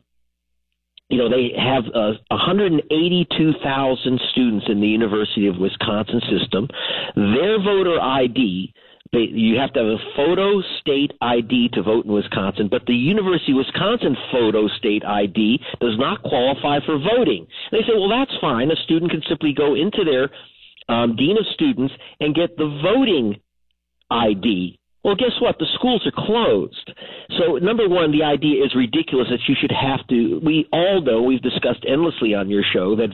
[1.12, 6.70] you know, they have uh, 182,000 students in the University of Wisconsin system.
[7.16, 8.74] Their voter ID,
[9.14, 12.94] they, you have to have a photo state ID to vote in Wisconsin, but the
[12.94, 17.46] University of Wisconsin photo state ID does not qualify for voting.
[17.72, 18.72] And they say, well, that's fine.
[18.72, 20.30] A student can simply go into their
[20.88, 23.40] um, dean of students and get the voting
[24.10, 25.58] ID well, guess what?
[25.58, 26.94] The schools are closed.
[27.40, 30.40] So, number one, the idea is ridiculous that you should have to.
[30.46, 33.10] We all know, we've discussed endlessly on your show, that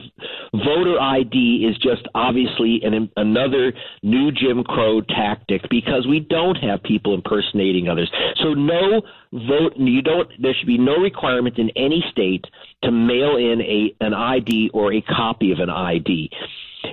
[0.52, 3.72] voter ID is just obviously an, another
[4.02, 8.10] new Jim Crow tactic because we don't have people impersonating others.
[8.42, 9.00] So, no
[9.32, 12.44] vote, you don't, there should be no requirement in any state
[12.84, 16.28] to mail in a, an ID or a copy of an ID.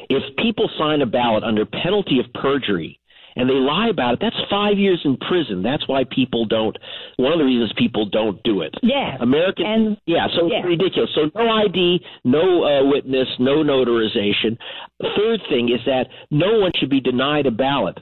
[0.09, 2.99] If people sign a ballot under penalty of perjury,
[3.35, 5.61] and they lie about it, that's five years in prison.
[5.61, 6.77] That's why people don't.
[7.17, 8.73] One of the reasons people don't do it.
[8.81, 9.65] Yeah, American.
[9.65, 10.59] And, yeah, so yeah.
[10.59, 11.09] it's ridiculous.
[11.13, 14.57] So no ID, no uh, witness, no notarization.
[15.01, 17.99] Third thing is that no one should be denied a ballot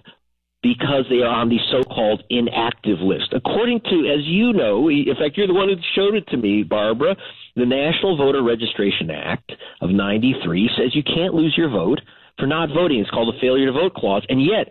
[0.62, 3.34] because they are on the so-called inactive list.
[3.34, 6.64] According to, as you know, in fact, you're the one who showed it to me,
[6.64, 7.16] Barbara.
[7.56, 12.00] The National Voter Registration Act of '93 says you can't lose your vote
[12.40, 13.00] for not voting.
[13.00, 14.68] It's called the failure to vote clause, and yet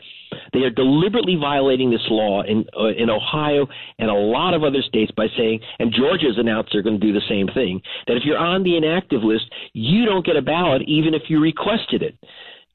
[0.53, 3.67] they are deliberately violating this law in uh, in Ohio
[3.99, 7.13] and a lot of other states by saying, and Georgia's announced they're going to do
[7.13, 7.81] the same thing.
[8.07, 11.41] That if you're on the inactive list, you don't get a ballot even if you
[11.41, 12.17] requested it.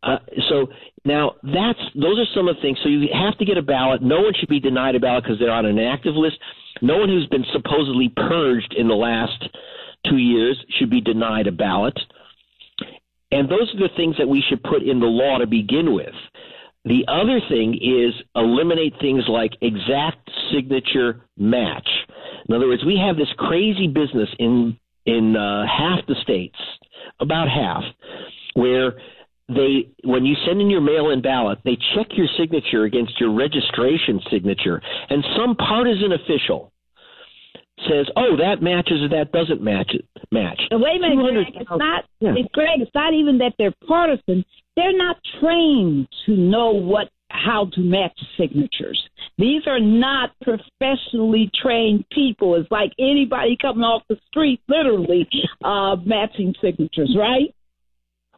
[0.04, 0.18] Uh,
[0.50, 0.68] so
[1.06, 2.78] now that's those are some of the things.
[2.84, 4.02] So you have to get a ballot.
[4.02, 6.38] No one should be denied a ballot because they're on an active list.
[6.82, 9.50] No one who's been supposedly purged in the last
[10.08, 11.98] two years should be denied a ballot.
[13.32, 16.16] And those are the things that we should put in the law to begin with.
[16.86, 21.88] The other thing is eliminate things like exact signature match.
[22.48, 26.58] In other words, we have this crazy business in in uh, half the states,
[27.22, 27.84] about half,
[28.56, 28.96] where
[29.50, 34.22] they when you send in your mail-in ballot, they check your signature against your registration
[34.32, 36.72] signature, and some partisan official
[37.88, 40.62] says, "Oh, that matches or that doesn't match it." Match.
[40.72, 41.62] Now, wait a minute, Greg.
[41.62, 42.06] It's not.
[42.20, 42.34] Yeah.
[42.36, 42.82] It's Greg.
[42.82, 44.44] It's not even that they're partisan.
[44.76, 49.02] They're not trained to know what how to match signatures.
[49.38, 52.56] These are not professionally trained people.
[52.56, 55.28] It's like anybody coming off the street, literally
[55.64, 57.54] uh, matching signatures, right?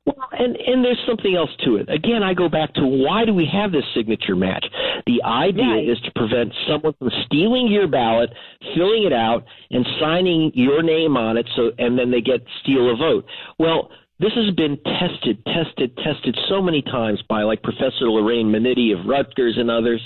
[0.06, 1.90] Well, and and there's something else to it.
[1.90, 4.66] Again, I go back to why do we have this signature match?
[5.06, 5.90] The idea Right.
[5.90, 8.32] is to prevent someone from stealing your ballot,
[8.76, 12.90] filling it out, and signing your name on it, so and then they get steal
[12.90, 13.26] a vote.
[13.58, 13.92] Well.
[14.22, 19.06] This has been tested, tested, tested so many times by like Professor Lorraine Minnite of
[19.06, 20.06] Rutgers and others.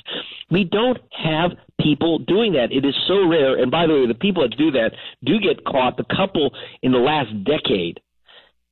[0.52, 2.72] We don't have people doing that.
[2.72, 3.56] It is so rare.
[3.60, 4.92] And by the way, the people that do that
[5.24, 5.98] do get caught.
[5.98, 8.02] The couple in the last decade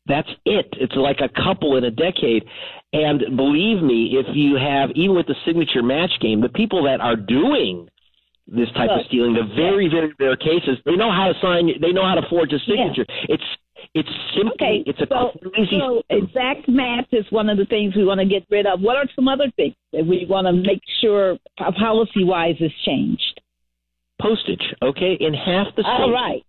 [0.07, 0.67] that's it.
[0.73, 2.43] It's like a couple in a decade.
[2.93, 6.99] And believe me, if you have, even with the signature match game, the people that
[7.01, 7.89] are doing
[8.47, 11.91] this type of stealing, the very, very rare cases, they know how to sign, they
[11.91, 13.05] know how to forge a signature.
[13.29, 13.43] It's,
[13.93, 15.79] It's simply okay, it's a so, crazy.
[15.79, 18.81] So exact math is one of the things we want to get rid of.
[18.81, 23.41] What are some other things that we want to make sure policy wise is changed?
[24.21, 25.87] Postage, okay, in half the states.
[25.87, 26.45] All right.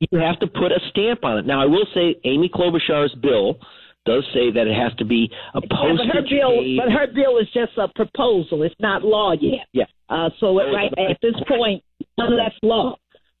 [0.00, 1.46] You have to put a stamp on it.
[1.46, 3.58] Now, I will say Amy Klobuchar's bill
[4.04, 6.06] does say that it has to be a postage.
[6.06, 8.62] Yeah, but her bill, but her bill is just a proposal.
[8.62, 9.66] It's not law yet.
[9.72, 9.84] Yeah.
[10.08, 11.82] Uh, so Oh, right at this point,
[12.16, 12.96] none of that's law.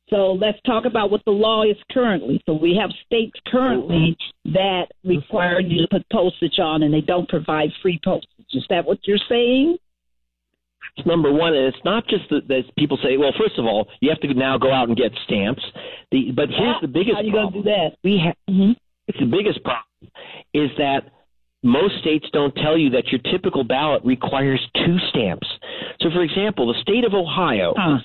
[0.08, 2.40] So let's talk about what the law is currently.
[2.46, 7.28] So we have states currently that require you to put postage on, and they don't
[7.28, 8.30] provide free postage.
[8.52, 9.78] Is that what you're saying?
[11.04, 14.08] Number one, and it's not just that, that people say, well, first of all, you
[14.08, 15.62] have to now go out and get stamps.
[16.10, 17.64] The, but here's the biggest How you going to problem.
[17.64, 17.96] do that?
[18.02, 18.72] We have hmm
[19.08, 20.10] it's the biggest problem
[20.52, 21.12] is that
[21.62, 25.46] most states don't tell you that your typical ballot requires two stamps.
[26.00, 27.98] So, for example, the state of Ohio, Huh.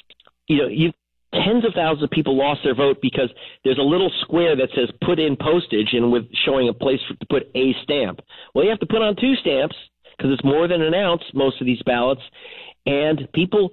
[0.47, 0.91] you know, you
[1.33, 3.29] tens of thousands of people lost their vote because
[3.63, 7.15] there's a little square that says put in postage and with showing a place for,
[7.15, 8.19] to put a stamp.
[8.53, 9.75] Well, you have to put on two stamps
[10.21, 12.21] because it's more than an ounce most of these ballots,
[12.85, 13.71] and people.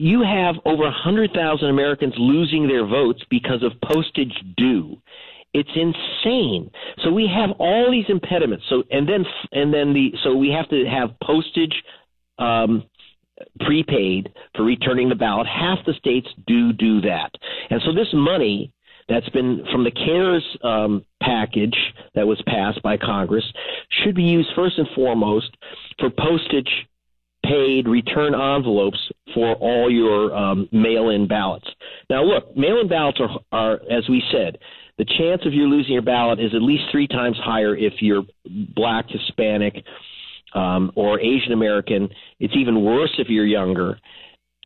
[0.00, 4.96] You have over 100,000 Americans losing their votes because of postage due.
[5.54, 6.70] It's insane.
[7.02, 8.64] So we have all these impediments.
[8.68, 11.74] So and then and then the so we have to have postage
[12.38, 12.84] um,
[13.60, 15.48] prepaid for returning the ballot.
[15.48, 17.30] Half the states do do that,
[17.70, 18.72] and so this money
[19.08, 21.76] that's been from the CARES um, package
[22.14, 23.44] that was passed by Congress
[24.02, 25.56] should be used first and foremost
[25.98, 26.70] for postage
[27.44, 28.98] paid return envelopes
[29.34, 31.66] for all your um, mail-in ballots.
[32.10, 34.58] Now, look, mail-in ballots are, are, as we said,
[34.98, 38.24] the chance of you losing your ballot is at least three times higher if you're
[38.74, 39.84] black, Hispanic,
[40.54, 42.08] um, or Asian American.
[42.40, 43.98] It's even worse if you're younger.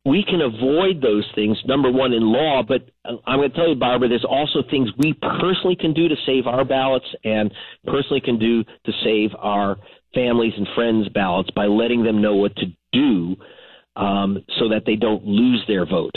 [0.05, 3.75] We can avoid those things, number one, in law, but I'm going to tell you,
[3.75, 7.53] Barbara, there's also things we personally can do to save our ballots and
[7.85, 9.77] personally can do to save our
[10.13, 13.35] families and friends' ballots by letting them know what to do
[13.95, 16.15] um, so that they don't lose their vote.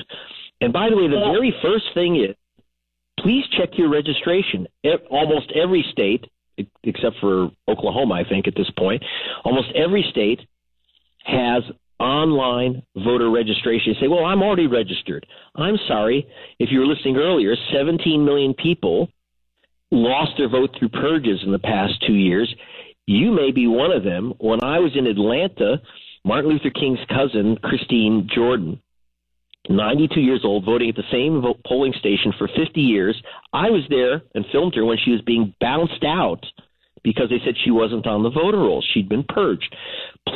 [0.60, 2.34] And by the way, the very first thing is
[3.20, 4.66] please check your registration.
[5.10, 6.24] Almost every state,
[6.84, 9.02] except for Oklahoma, I think, at this point,
[9.44, 10.40] almost every state
[11.24, 11.62] has
[11.98, 13.94] online voter registration.
[13.94, 15.26] You say, well, I'm already registered.
[15.54, 16.26] I'm sorry.
[16.58, 19.08] If you were listening earlier, 17 million people
[19.90, 22.52] lost their vote through purges in the past two years.
[23.06, 24.34] You may be one of them.
[24.38, 25.80] When I was in Atlanta,
[26.24, 28.80] Martin Luther King's cousin, Christine Jordan,
[29.68, 33.20] 92 years old, voting at the same polling station for 50 years.
[33.52, 36.44] I was there and filmed her when she was being bounced out
[37.02, 38.86] because they said she wasn't on the voter rolls.
[38.92, 39.74] She'd been purged.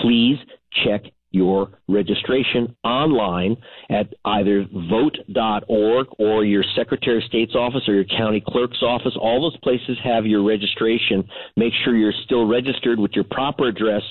[0.00, 0.36] Please
[0.84, 3.56] check your registration online
[3.88, 9.16] at either vote.org or your Secretary of State's office or your county clerk's office.
[9.20, 11.24] All those places have your registration.
[11.56, 14.02] Make sure you're still registered with your proper address,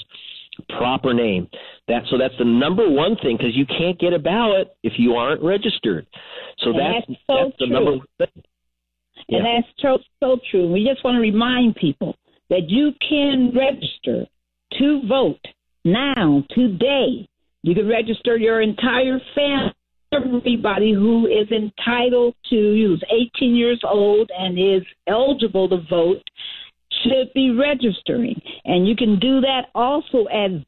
[0.77, 1.49] proper name.
[1.87, 5.13] That so that's the number one thing because you can't get a ballot if you
[5.13, 6.07] aren't registered.
[6.59, 7.73] So And that's that's so that's the true.
[7.73, 8.43] number one thing.
[9.29, 10.71] And that's so, so true.
[10.71, 12.15] We just want to remind people
[12.49, 14.25] that you can register
[14.79, 15.39] to vote
[15.85, 17.27] now, today.
[17.61, 19.73] You can register your entire family,
[20.13, 23.03] everybody who is entitled to, who's
[23.37, 26.23] 18 years old and is eligible to vote,
[27.03, 28.41] should be registering.
[28.65, 30.67] And you can do that also at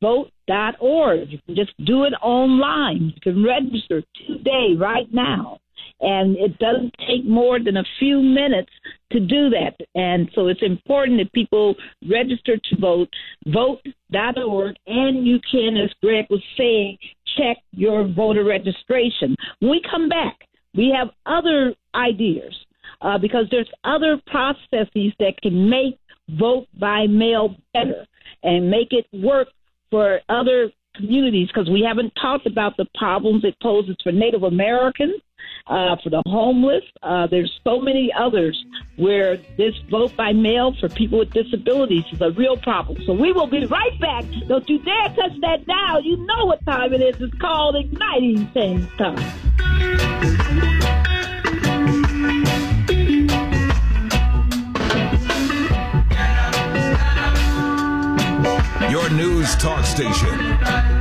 [0.52, 1.32] vote.org.
[1.32, 3.14] You can just do it online.
[3.16, 5.60] You can register today, right now.
[6.00, 8.72] And it doesn't take more than a few minutes
[9.12, 9.76] to do that.
[9.94, 11.76] And so it's important that people
[12.10, 13.10] register to vote,
[13.46, 16.98] vote.org, and you can, as Greg was saying,
[17.38, 19.36] check your voter registration.
[19.60, 20.40] When we come back,
[20.74, 22.56] we have other ideas
[23.02, 26.00] uh, because there's other processes that can make
[26.40, 28.08] vote by mail better
[28.42, 29.50] and make it work
[29.92, 35.22] for other communities because we haven't talked about the problems it poses for Native Americans,
[35.68, 36.84] uh, for the homeless.
[37.04, 38.64] Uh, there's so many others
[38.98, 43.02] where this vote by mail for people with disabilities is a real problem.
[43.06, 44.26] So we will be right back.
[44.48, 46.02] Don't you dare touch that dial.
[46.04, 47.22] You know what time it is.
[47.22, 50.81] It's called Igniting Change Time.
[58.92, 61.01] Your news talk station.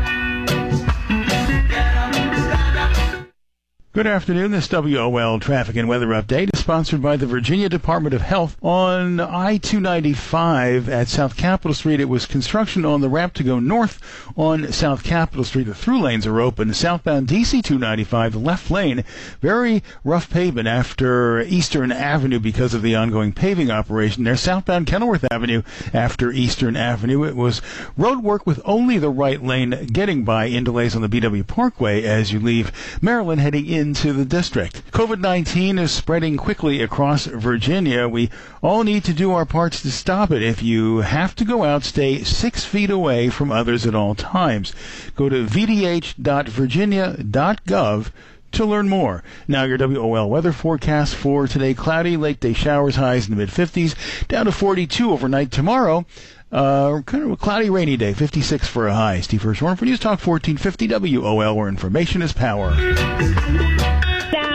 [3.92, 4.52] Good afternoon.
[4.52, 8.56] This WOL traffic and weather update is sponsored by the Virginia Department of Health.
[8.62, 14.00] On I-295 at South Capitol Street, it was construction on the ramp to go north
[14.36, 15.64] on South Capitol Street.
[15.64, 16.72] The through lanes are open.
[16.72, 19.02] Southbound DC 295, the left lane,
[19.40, 24.36] very rough pavement after Eastern Avenue because of the ongoing paving operation there.
[24.36, 25.62] Southbound Kenilworth Avenue
[25.92, 27.24] after Eastern Avenue.
[27.24, 27.60] It was
[27.96, 32.04] road work with only the right lane getting by in delays on the BW Parkway
[32.04, 32.70] as you leave
[33.02, 34.92] Maryland heading in into the district.
[34.92, 38.06] COVID 19 is spreading quickly across Virginia.
[38.06, 38.28] We
[38.62, 40.42] all need to do our parts to stop it.
[40.42, 44.74] If you have to go out, stay six feet away from others at all times.
[45.16, 48.10] Go to vdh.virginia.gov
[48.52, 49.22] to learn more.
[49.48, 53.48] Now your WOL weather forecast for today cloudy, late day showers, highs in the mid
[53.48, 53.94] 50s,
[54.28, 56.04] down to 42 overnight tomorrow.
[56.52, 59.20] Uh, kind of a cloudy, rainy day, 56 for a high.
[59.20, 62.70] Steve Hirschhorn for News Talk 1450 WOL, where information is power.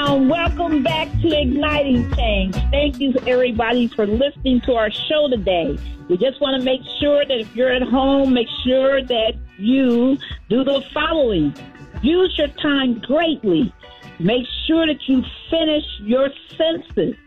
[0.05, 2.53] Now, welcome back to Igniting Change.
[2.69, 5.79] Thank you, everybody, for listening to our show today.
[6.07, 10.19] We just want to make sure that if you're at home, make sure that you
[10.47, 11.55] do the following.
[12.03, 13.73] Use your time greatly.
[14.19, 17.17] Make sure that you finish your census.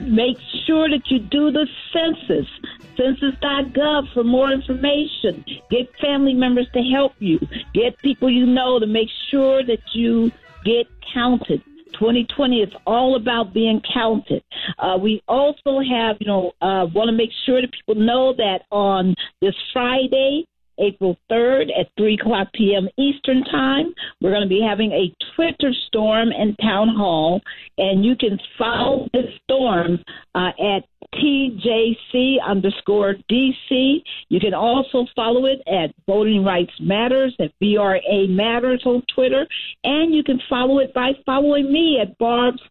[0.00, 2.48] Make sure that you do the census
[2.96, 5.44] census.gov for more information.
[5.70, 7.38] Get family members to help you.
[7.72, 10.32] Get people you know to make sure that you
[10.64, 11.62] get counted.
[11.98, 14.42] 2020 is all about being counted.
[14.78, 18.60] Uh, we also have, you know, uh, want to make sure that people know that
[18.70, 20.44] on this Friday,
[20.78, 22.88] April 3rd at 3 o'clock p.m.
[22.98, 23.94] Eastern Time.
[24.20, 27.40] We're going to be having a Twitter storm in Town Hall,
[27.78, 29.98] and you can follow the storm
[30.34, 30.84] uh, at
[31.16, 34.02] TJC underscore DC.
[34.28, 39.46] You can also follow it at Voting Rights Matters, at VRA Matters on Twitter,
[39.84, 42.62] and you can follow it by following me at Barb's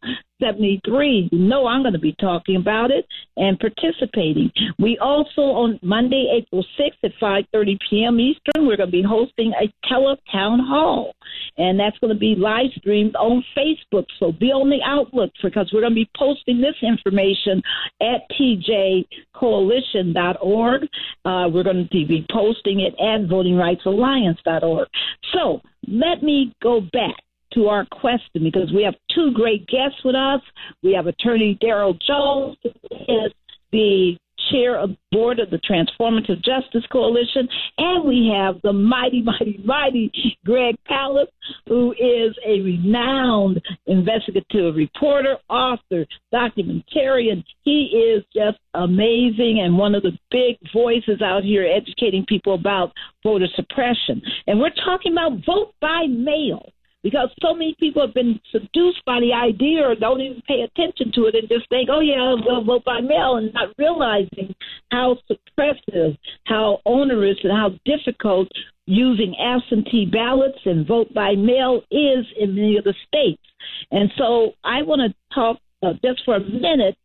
[0.42, 1.30] 73.
[1.32, 3.08] You know I'm going to be talking about it
[3.38, 4.52] and participating.
[4.80, 8.20] We also on Monday, April 6th at 5:30 p.m.
[8.20, 11.14] Eastern, we're going to be hosting a teletown hall,
[11.58, 14.06] and that's going to be live streamed on Facebook.
[14.20, 17.62] So be on the outlook because we're going to be posting this information
[18.02, 20.82] at tjcoalition.org.
[21.26, 24.88] Uh, we're going to be posting it at votingrightsalliance.org.
[25.34, 27.25] So let me go back
[27.56, 30.42] to our question because we have two great guests with us.
[30.84, 32.70] We have attorney Daryl Jones, who
[33.08, 33.32] is
[33.72, 34.18] the
[34.52, 37.48] chair of the board of the Transformative Justice Coalition,
[37.78, 40.12] and we have the mighty, mighty, mighty
[40.46, 41.28] Greg Palast,
[41.68, 47.44] who is a renowned investigative reporter, author, documentarian.
[47.64, 52.92] He is just amazing and one of the big voices out here educating people about
[53.24, 54.22] voter suppression.
[54.48, 56.72] And we're talking about vote by mail
[57.06, 61.12] because so many people have been seduced by the idea or don't even pay attention
[61.14, 64.56] to it and just think, oh, yeah, we'll vote by mail, and not realizing
[64.90, 68.48] how suppressive, how onerous, and how difficult
[68.88, 73.44] using absentee ballots and vote by mail is in many of the states.
[73.92, 76.98] And so I want to talk uh, just for a minute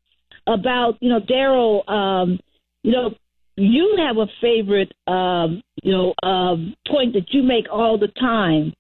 [0.47, 2.41] about, you know, Daryl, um,
[2.83, 3.15] you know,
[3.57, 8.73] you have a favorite, um, you know, um, point that you make all the time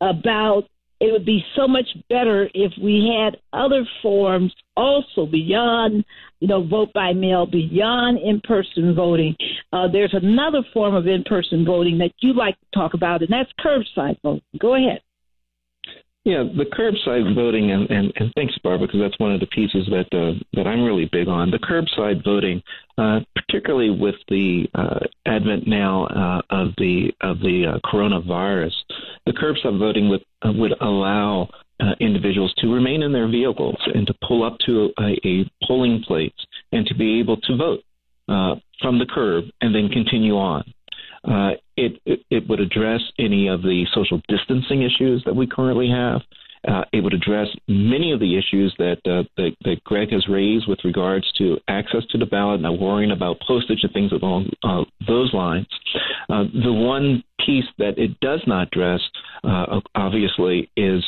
[0.00, 0.64] about
[1.00, 6.04] it would be so much better if we had other forms also beyond,
[6.40, 9.36] you know, vote by mail, beyond in person voting.
[9.72, 13.30] Uh, there's another form of in person voting that you like to talk about, and
[13.30, 14.42] that's curbside voting.
[14.58, 15.00] Go ahead.
[16.28, 19.88] Yeah, the curbside voting, and, and, and thanks, Barbara, because that's one of the pieces
[19.88, 21.50] that uh, that I'm really big on.
[21.50, 22.62] The curbside voting,
[22.98, 28.74] uh, particularly with the uh, advent now uh, of the of the uh, coronavirus,
[29.24, 31.48] the curbside voting would uh, would allow
[31.98, 36.30] individuals to remain in their vehicles and to pull up to a, a polling place
[36.72, 37.80] and to be able to vote
[38.82, 40.62] from the curb and then continue on.
[41.28, 45.88] Uh, it, it, it would address any of the social distancing issues that we currently
[45.90, 46.22] have.
[46.66, 50.66] Uh, it would address many of the issues that, uh, that, that Greg has raised
[50.66, 54.82] with regards to access to the ballot, not worrying about postage and things along uh,
[55.06, 55.66] those lines.
[56.28, 59.00] Uh, the one piece that it does not address,
[59.44, 61.04] uh, obviously, is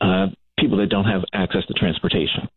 [0.00, 0.26] uh,
[0.58, 2.48] people that don't have access to transportation.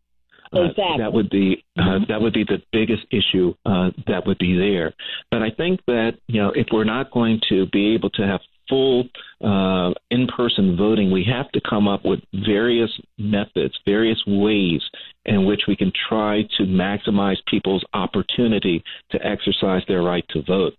[0.54, 0.98] Uh, exactly.
[0.98, 4.92] that would be uh, that would be the biggest issue uh, that would be there.
[5.30, 8.40] But I think that you know if we're not going to be able to have
[8.68, 9.04] full
[9.44, 14.80] uh, in-person voting, we have to come up with various methods, various ways
[15.24, 20.74] in which we can try to maximize people's opportunity to exercise their right to vote.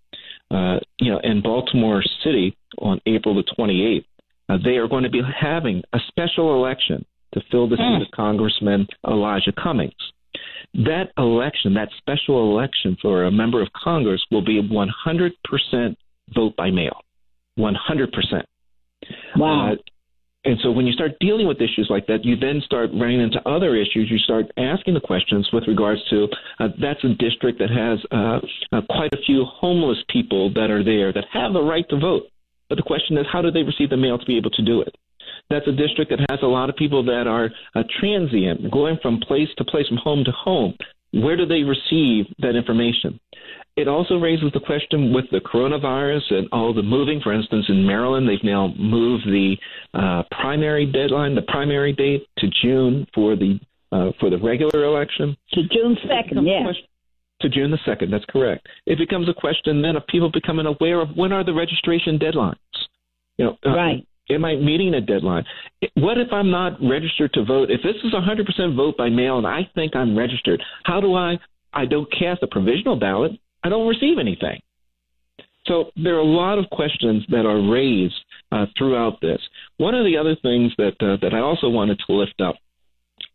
[0.52, 4.06] Uh, you know, in Baltimore City on April the 28th,
[4.50, 8.12] uh, they are going to be having a special election to fill the seat of
[8.16, 9.94] Congressman Elijah Cummings.
[10.74, 15.96] That election, that special election for a member of Congress, will be 100%
[16.34, 17.02] vote by mail.
[17.60, 18.44] 100%.
[19.36, 19.74] Wow.
[19.74, 19.76] Uh,
[20.46, 23.40] and so when you start dealing with issues like that, you then start running into
[23.48, 24.10] other issues.
[24.12, 26.28] You start asking the questions with regards to
[26.60, 28.40] uh, that's a district that has uh,
[28.76, 32.24] uh, quite a few homeless people that are there that have the right to vote.
[32.68, 34.82] But the question is, how do they receive the mail to be able to do
[34.82, 34.94] it?
[35.50, 39.20] That's a district that has a lot of people that are uh, transient, going from
[39.20, 40.76] place to place, from home to home.
[41.12, 43.20] Where do they receive that information?
[43.76, 47.20] It also raises the question with the coronavirus and all the moving.
[47.22, 49.56] For instance, in Maryland, they've now moved the
[49.96, 53.60] uh, primary deadline, the primary date, to June for the
[53.92, 55.36] uh, for the regular election.
[55.54, 56.72] To June second, yeah.
[57.42, 58.68] To June the second, that's correct.
[58.86, 62.56] It becomes a question then of people becoming aware of when are the registration deadlines.
[63.38, 64.08] You know, uh, right.
[64.30, 65.44] Am I meeting a deadline?
[65.96, 67.70] What if I'm not registered to vote?
[67.70, 71.38] If this is 100% vote by mail and I think I'm registered, how do I?
[71.74, 73.34] I don't cast a provisional ballot.
[73.64, 74.62] I don't receive anything.
[75.66, 78.16] So there are a lot of questions that are raised
[78.52, 79.40] uh, throughout this.
[79.78, 82.56] One of the other things that uh, that I also wanted to lift up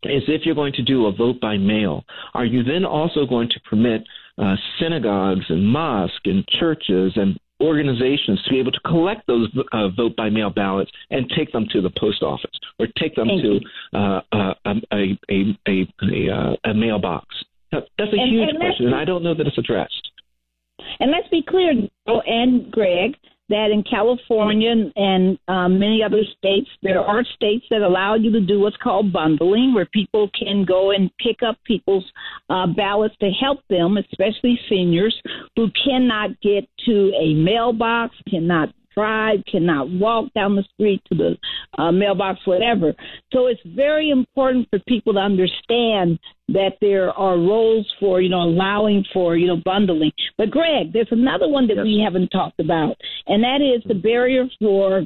[0.03, 3.49] is if you're going to do a vote by mail, are you then also going
[3.49, 4.03] to permit
[4.37, 9.89] uh, synagogues and mosques and churches and organizations to be able to collect those uh,
[9.89, 13.41] vote by mail ballots and take them to the post office or take them Thank
[13.41, 13.59] to
[13.97, 15.19] uh, uh, a, a,
[15.67, 17.25] a, a, uh, a mailbox?
[17.71, 20.09] That's a And- huge and question, and I don't know that it's addressed.
[20.99, 21.73] And let's be clear,
[22.07, 23.15] Joe and Greg,
[23.49, 28.41] that in California and um, many other states, there are states that allow you to
[28.41, 32.05] do what's called bundling, where people can go and pick up people's
[32.49, 35.19] uh, ballots to help them, especially seniors
[35.55, 38.69] who cannot get to a mailbox, cannot
[38.99, 41.37] drive, cannot walk down the street to the
[41.81, 42.93] uh, mailbox, whatever.
[43.31, 46.19] So it's very important for people to understand
[46.49, 50.11] that there are roles for, you know, allowing for, you know, bundling.
[50.37, 52.95] But Greg, there's another one that we haven't talked about,
[53.27, 55.05] and that is the barrier for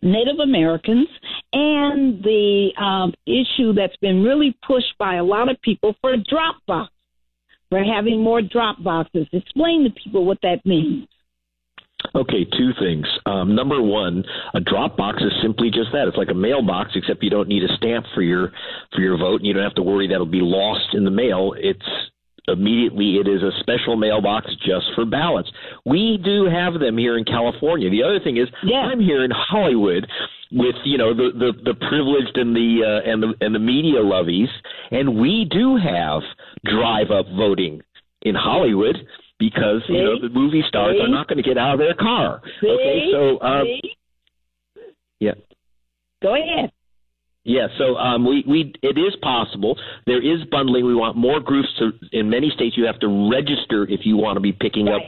[0.00, 1.08] Native Americans
[1.52, 6.22] and the um, issue that's been really pushed by a lot of people for a
[6.32, 6.92] drop box,
[7.68, 9.26] for having more drop boxes.
[9.32, 11.08] Explain to people what that means.
[12.14, 13.06] Okay, two things.
[13.26, 16.08] Um, number one, a drop box is simply just that.
[16.08, 18.52] It's like a mailbox, except you don't need a stamp for your
[18.94, 21.54] for your vote, and you don't have to worry that'll be lost in the mail.
[21.56, 21.84] It's
[22.48, 25.50] immediately it is a special mailbox just for ballots.
[25.84, 27.90] We do have them here in California.
[27.90, 30.06] The other thing is, I'm here in Hollywood
[30.50, 34.00] with you know the the, the privileged and the uh, and the and the media
[34.00, 34.48] lovies,
[34.90, 36.22] and we do have
[36.64, 37.82] drive up voting
[38.22, 38.96] in Hollywood
[39.38, 42.42] because you know the movie stars are not going to get out of their car.
[42.62, 43.96] Okay, so um, See?
[45.20, 45.34] yeah.
[46.22, 46.72] Go ahead.
[47.44, 49.78] Yeah, so um, we, we it is possible.
[50.06, 50.84] There is bundling.
[50.84, 51.92] We want more groups to.
[52.12, 55.00] In many states, you have to register if you want to be picking up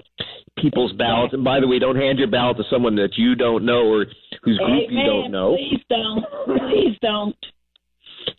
[0.56, 1.34] people's ballots.
[1.34, 4.06] And by the way, don't hand your ballot to someone that you don't know or
[4.42, 5.56] whose group you don't know.
[5.56, 6.24] Please don't.
[6.46, 7.36] Please don't.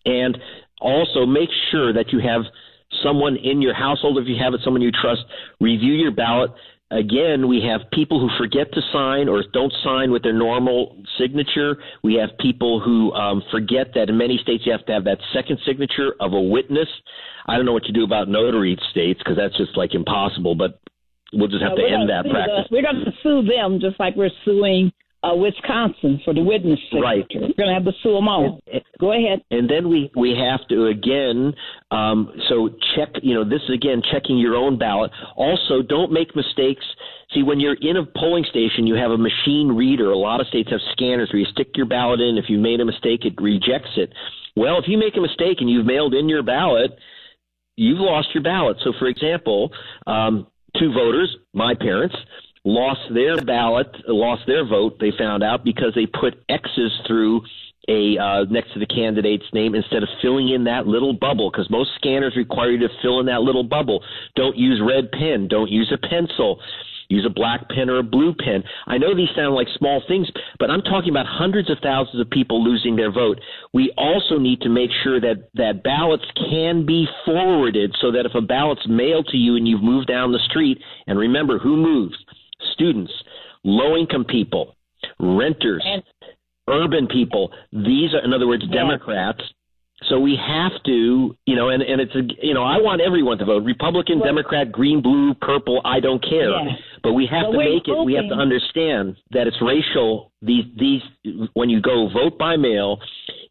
[0.06, 0.38] And
[0.80, 2.42] also make sure that you have
[3.04, 5.22] someone in your household, if you have it, someone you trust,
[5.60, 6.52] review your ballot.
[6.92, 11.78] Again, we have people who forget to sign or don't sign with their normal signature.
[12.04, 15.20] We have people who um, forget that in many states you have to have that
[15.34, 16.90] second signature of a witness.
[17.48, 20.82] I don't know what you do about notary states because that's just like impossible, but
[21.32, 22.68] we'll just have to end that practice.
[22.70, 24.92] the- we're going to sue them just like we're suing
[25.24, 27.02] uh, Wisconsin for the witness signature.
[27.02, 27.26] Right.
[27.34, 28.60] We're going to have to sue them all.
[29.00, 29.44] Go ahead.
[29.52, 31.54] And then we we have to again.
[31.92, 33.10] Um, so check.
[33.22, 35.12] You know, this is again checking your own ballot.
[35.36, 36.84] Also, don't make mistakes.
[37.34, 40.12] See, when you're in a polling station, you have a machine reader.
[40.12, 42.38] A lot of states have scanners where you stick your ballot in.
[42.38, 44.12] If you made a mistake, it rejects it.
[44.56, 46.92] Well, if you make a mistake and you've mailed in your ballot,
[47.78, 48.78] you've lost your ballot.
[48.84, 49.72] So, for example,
[50.08, 50.48] um,
[50.78, 52.16] two voters, my parents,
[52.64, 54.98] lost their ballot, lost their vote.
[55.00, 57.42] They found out because they put X's through
[57.88, 61.50] a uh, next to the candidate's name instead of filling in that little bubble.
[61.50, 64.04] Because most scanners require you to fill in that little bubble.
[64.36, 65.48] Don't use red pen.
[65.48, 66.60] Don't use a pencil.
[67.10, 68.64] Use a black pen or a blue pen.
[68.88, 72.30] I know these sound like small things, but I'm talking about hundreds of thousands of
[72.30, 73.38] people losing their vote.
[73.74, 78.34] We also need to make sure that, that ballots can be forwarded so that if
[78.34, 82.16] a ballot's mailed to you and you've moved down the street, and remember who moves?
[82.74, 83.12] Students,
[83.64, 84.76] low income people,
[85.20, 85.86] renters,
[86.68, 87.52] urban people.
[87.72, 89.42] These are, in other words, Democrats
[90.10, 93.38] so we have to, you know, and, and it's a, you know, I want everyone
[93.38, 95.80] to vote Republican, well, Democrat, green, blue, purple.
[95.86, 96.50] I don't care.
[97.04, 98.06] But we have to make it.
[98.06, 100.32] We have to understand that it's racial.
[100.42, 101.02] These these
[101.54, 103.00] when you go vote by mail,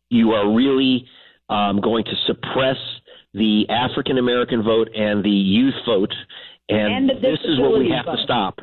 [0.08, 1.06] you are really
[1.48, 2.76] um, going to suppress
[3.32, 6.12] the African American vote and the youth vote,
[6.68, 8.16] and, and this is what we have vote.
[8.16, 8.60] to stop.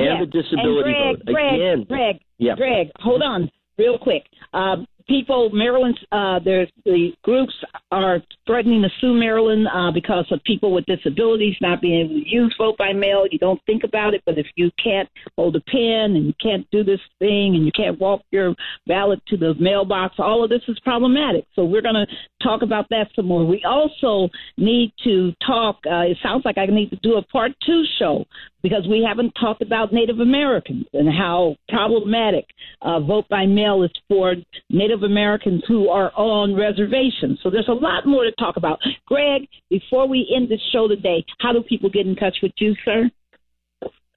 [0.00, 0.24] And yeah.
[0.24, 1.84] the disability and Greg, vote Greg, again.
[1.88, 2.54] Greg, yeah.
[2.56, 4.24] Greg, hold on, real quick.
[4.54, 7.52] Um, people, Maryland's, uh, there's the groups
[7.90, 12.28] are threatening to sue Maryland uh, because of people with disabilities not being able to
[12.28, 13.24] use vote by mail.
[13.28, 16.64] You don't think about it, but if you can't hold a pen and you can't
[16.70, 18.54] do this thing and you can't walk your
[18.86, 21.44] ballot to the mailbox, all of this is problematic.
[21.56, 22.06] So we're going to
[22.42, 23.44] talk about that some more.
[23.44, 25.78] We also need to talk.
[25.84, 28.24] Uh, it sounds like I need to do a part two show
[28.62, 32.44] because we haven't talked about Native Americans and how problematic
[32.82, 34.34] uh, vote by mail is for
[34.68, 37.38] Native Americans who are on reservations.
[37.42, 38.78] So there's a lot more to talk about.
[39.06, 42.74] Greg, before we end the show today, how do people get in touch with you,
[42.84, 43.10] sir?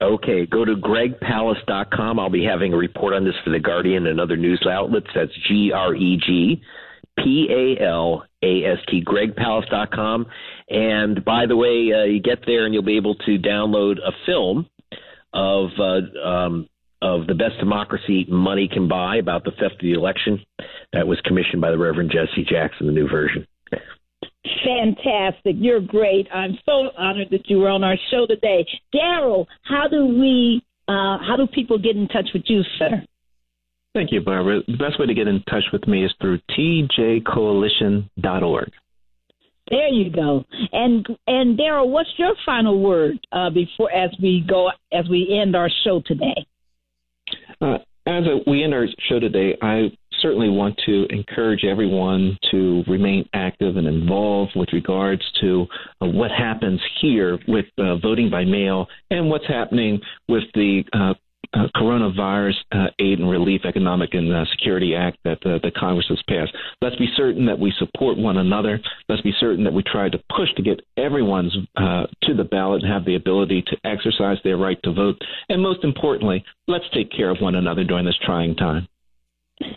[0.02, 2.18] Okay, go to gregpalast.com.
[2.18, 5.06] I'll be having a report on this for The Guardian and other news outlets.
[5.14, 6.62] That's G R E G
[7.16, 10.26] P A L A S T, gregpalast.com.
[10.68, 14.12] And by the way, uh, you get there and you'll be able to download a
[14.26, 14.66] film
[15.32, 16.68] of uh, um,
[17.02, 20.40] of the best democracy money can buy about the theft of the election.
[20.92, 23.46] That was commissioned by the Reverend Jesse Jackson, the new version.
[24.64, 25.56] Fantastic.
[25.58, 26.26] You're great.
[26.32, 28.66] I'm so honored that you were on our show today.
[28.94, 33.02] Daryl, how do we uh, how do people get in touch with you, sir?
[33.94, 34.60] Thank you, Barbara.
[34.66, 38.70] The best way to get in touch with me is through tjcoalition.org.
[39.70, 40.44] There you go.
[40.72, 45.56] And and Daryl, what's your final word uh, before as we go as we end
[45.56, 46.46] our show today?
[47.60, 49.90] Uh, as a, we end our show today, I
[50.20, 55.66] certainly want to encourage everyone to remain active and involved with regards to
[56.00, 61.14] uh, what happens here with uh, voting by mail and what's happening with the uh,
[61.54, 66.06] uh, coronavirus uh, aid and relief economic and uh, security act that uh, the congress
[66.08, 66.52] has passed.
[66.80, 68.80] Let's be certain that we support one another.
[69.08, 72.82] Let's be certain that we try to push to get everyone's uh, to the ballot
[72.82, 75.20] and have the ability to exercise their right to vote.
[75.48, 78.88] And most importantly let's take care of one another during this trying time.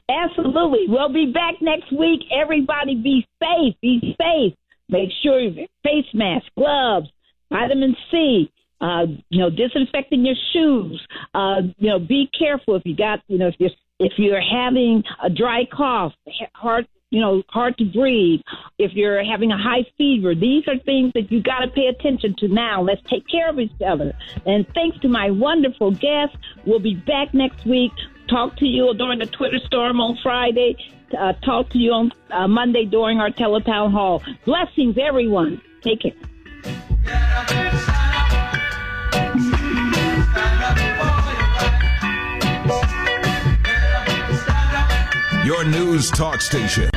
[0.09, 0.85] Absolutely.
[0.87, 2.21] We'll be back next week.
[2.31, 3.75] Everybody be safe.
[3.81, 4.53] Be safe.
[4.89, 7.09] Make sure you face mask gloves
[7.49, 8.51] vitamin c
[8.81, 11.05] uh, you know, disinfecting your shoes.
[11.33, 15.03] Uh, you know, be careful if you got, you know, if you're if you're having
[15.23, 16.13] a dry cough,
[16.53, 18.41] hard, you know, hard to breathe.
[18.77, 22.35] If you're having a high fever, these are things that you got to pay attention
[22.39, 22.81] to now.
[22.81, 24.13] Let's take care of each other.
[24.45, 27.91] And thanks to my wonderful guests, we'll be back next week.
[28.29, 30.75] Talk to you during the Twitter storm on Friday.
[31.17, 34.21] Uh, talk to you on uh, Monday during our teletown hall.
[34.45, 35.61] Blessings, everyone.
[35.81, 37.86] Take care.
[45.47, 46.89] Your news talk station.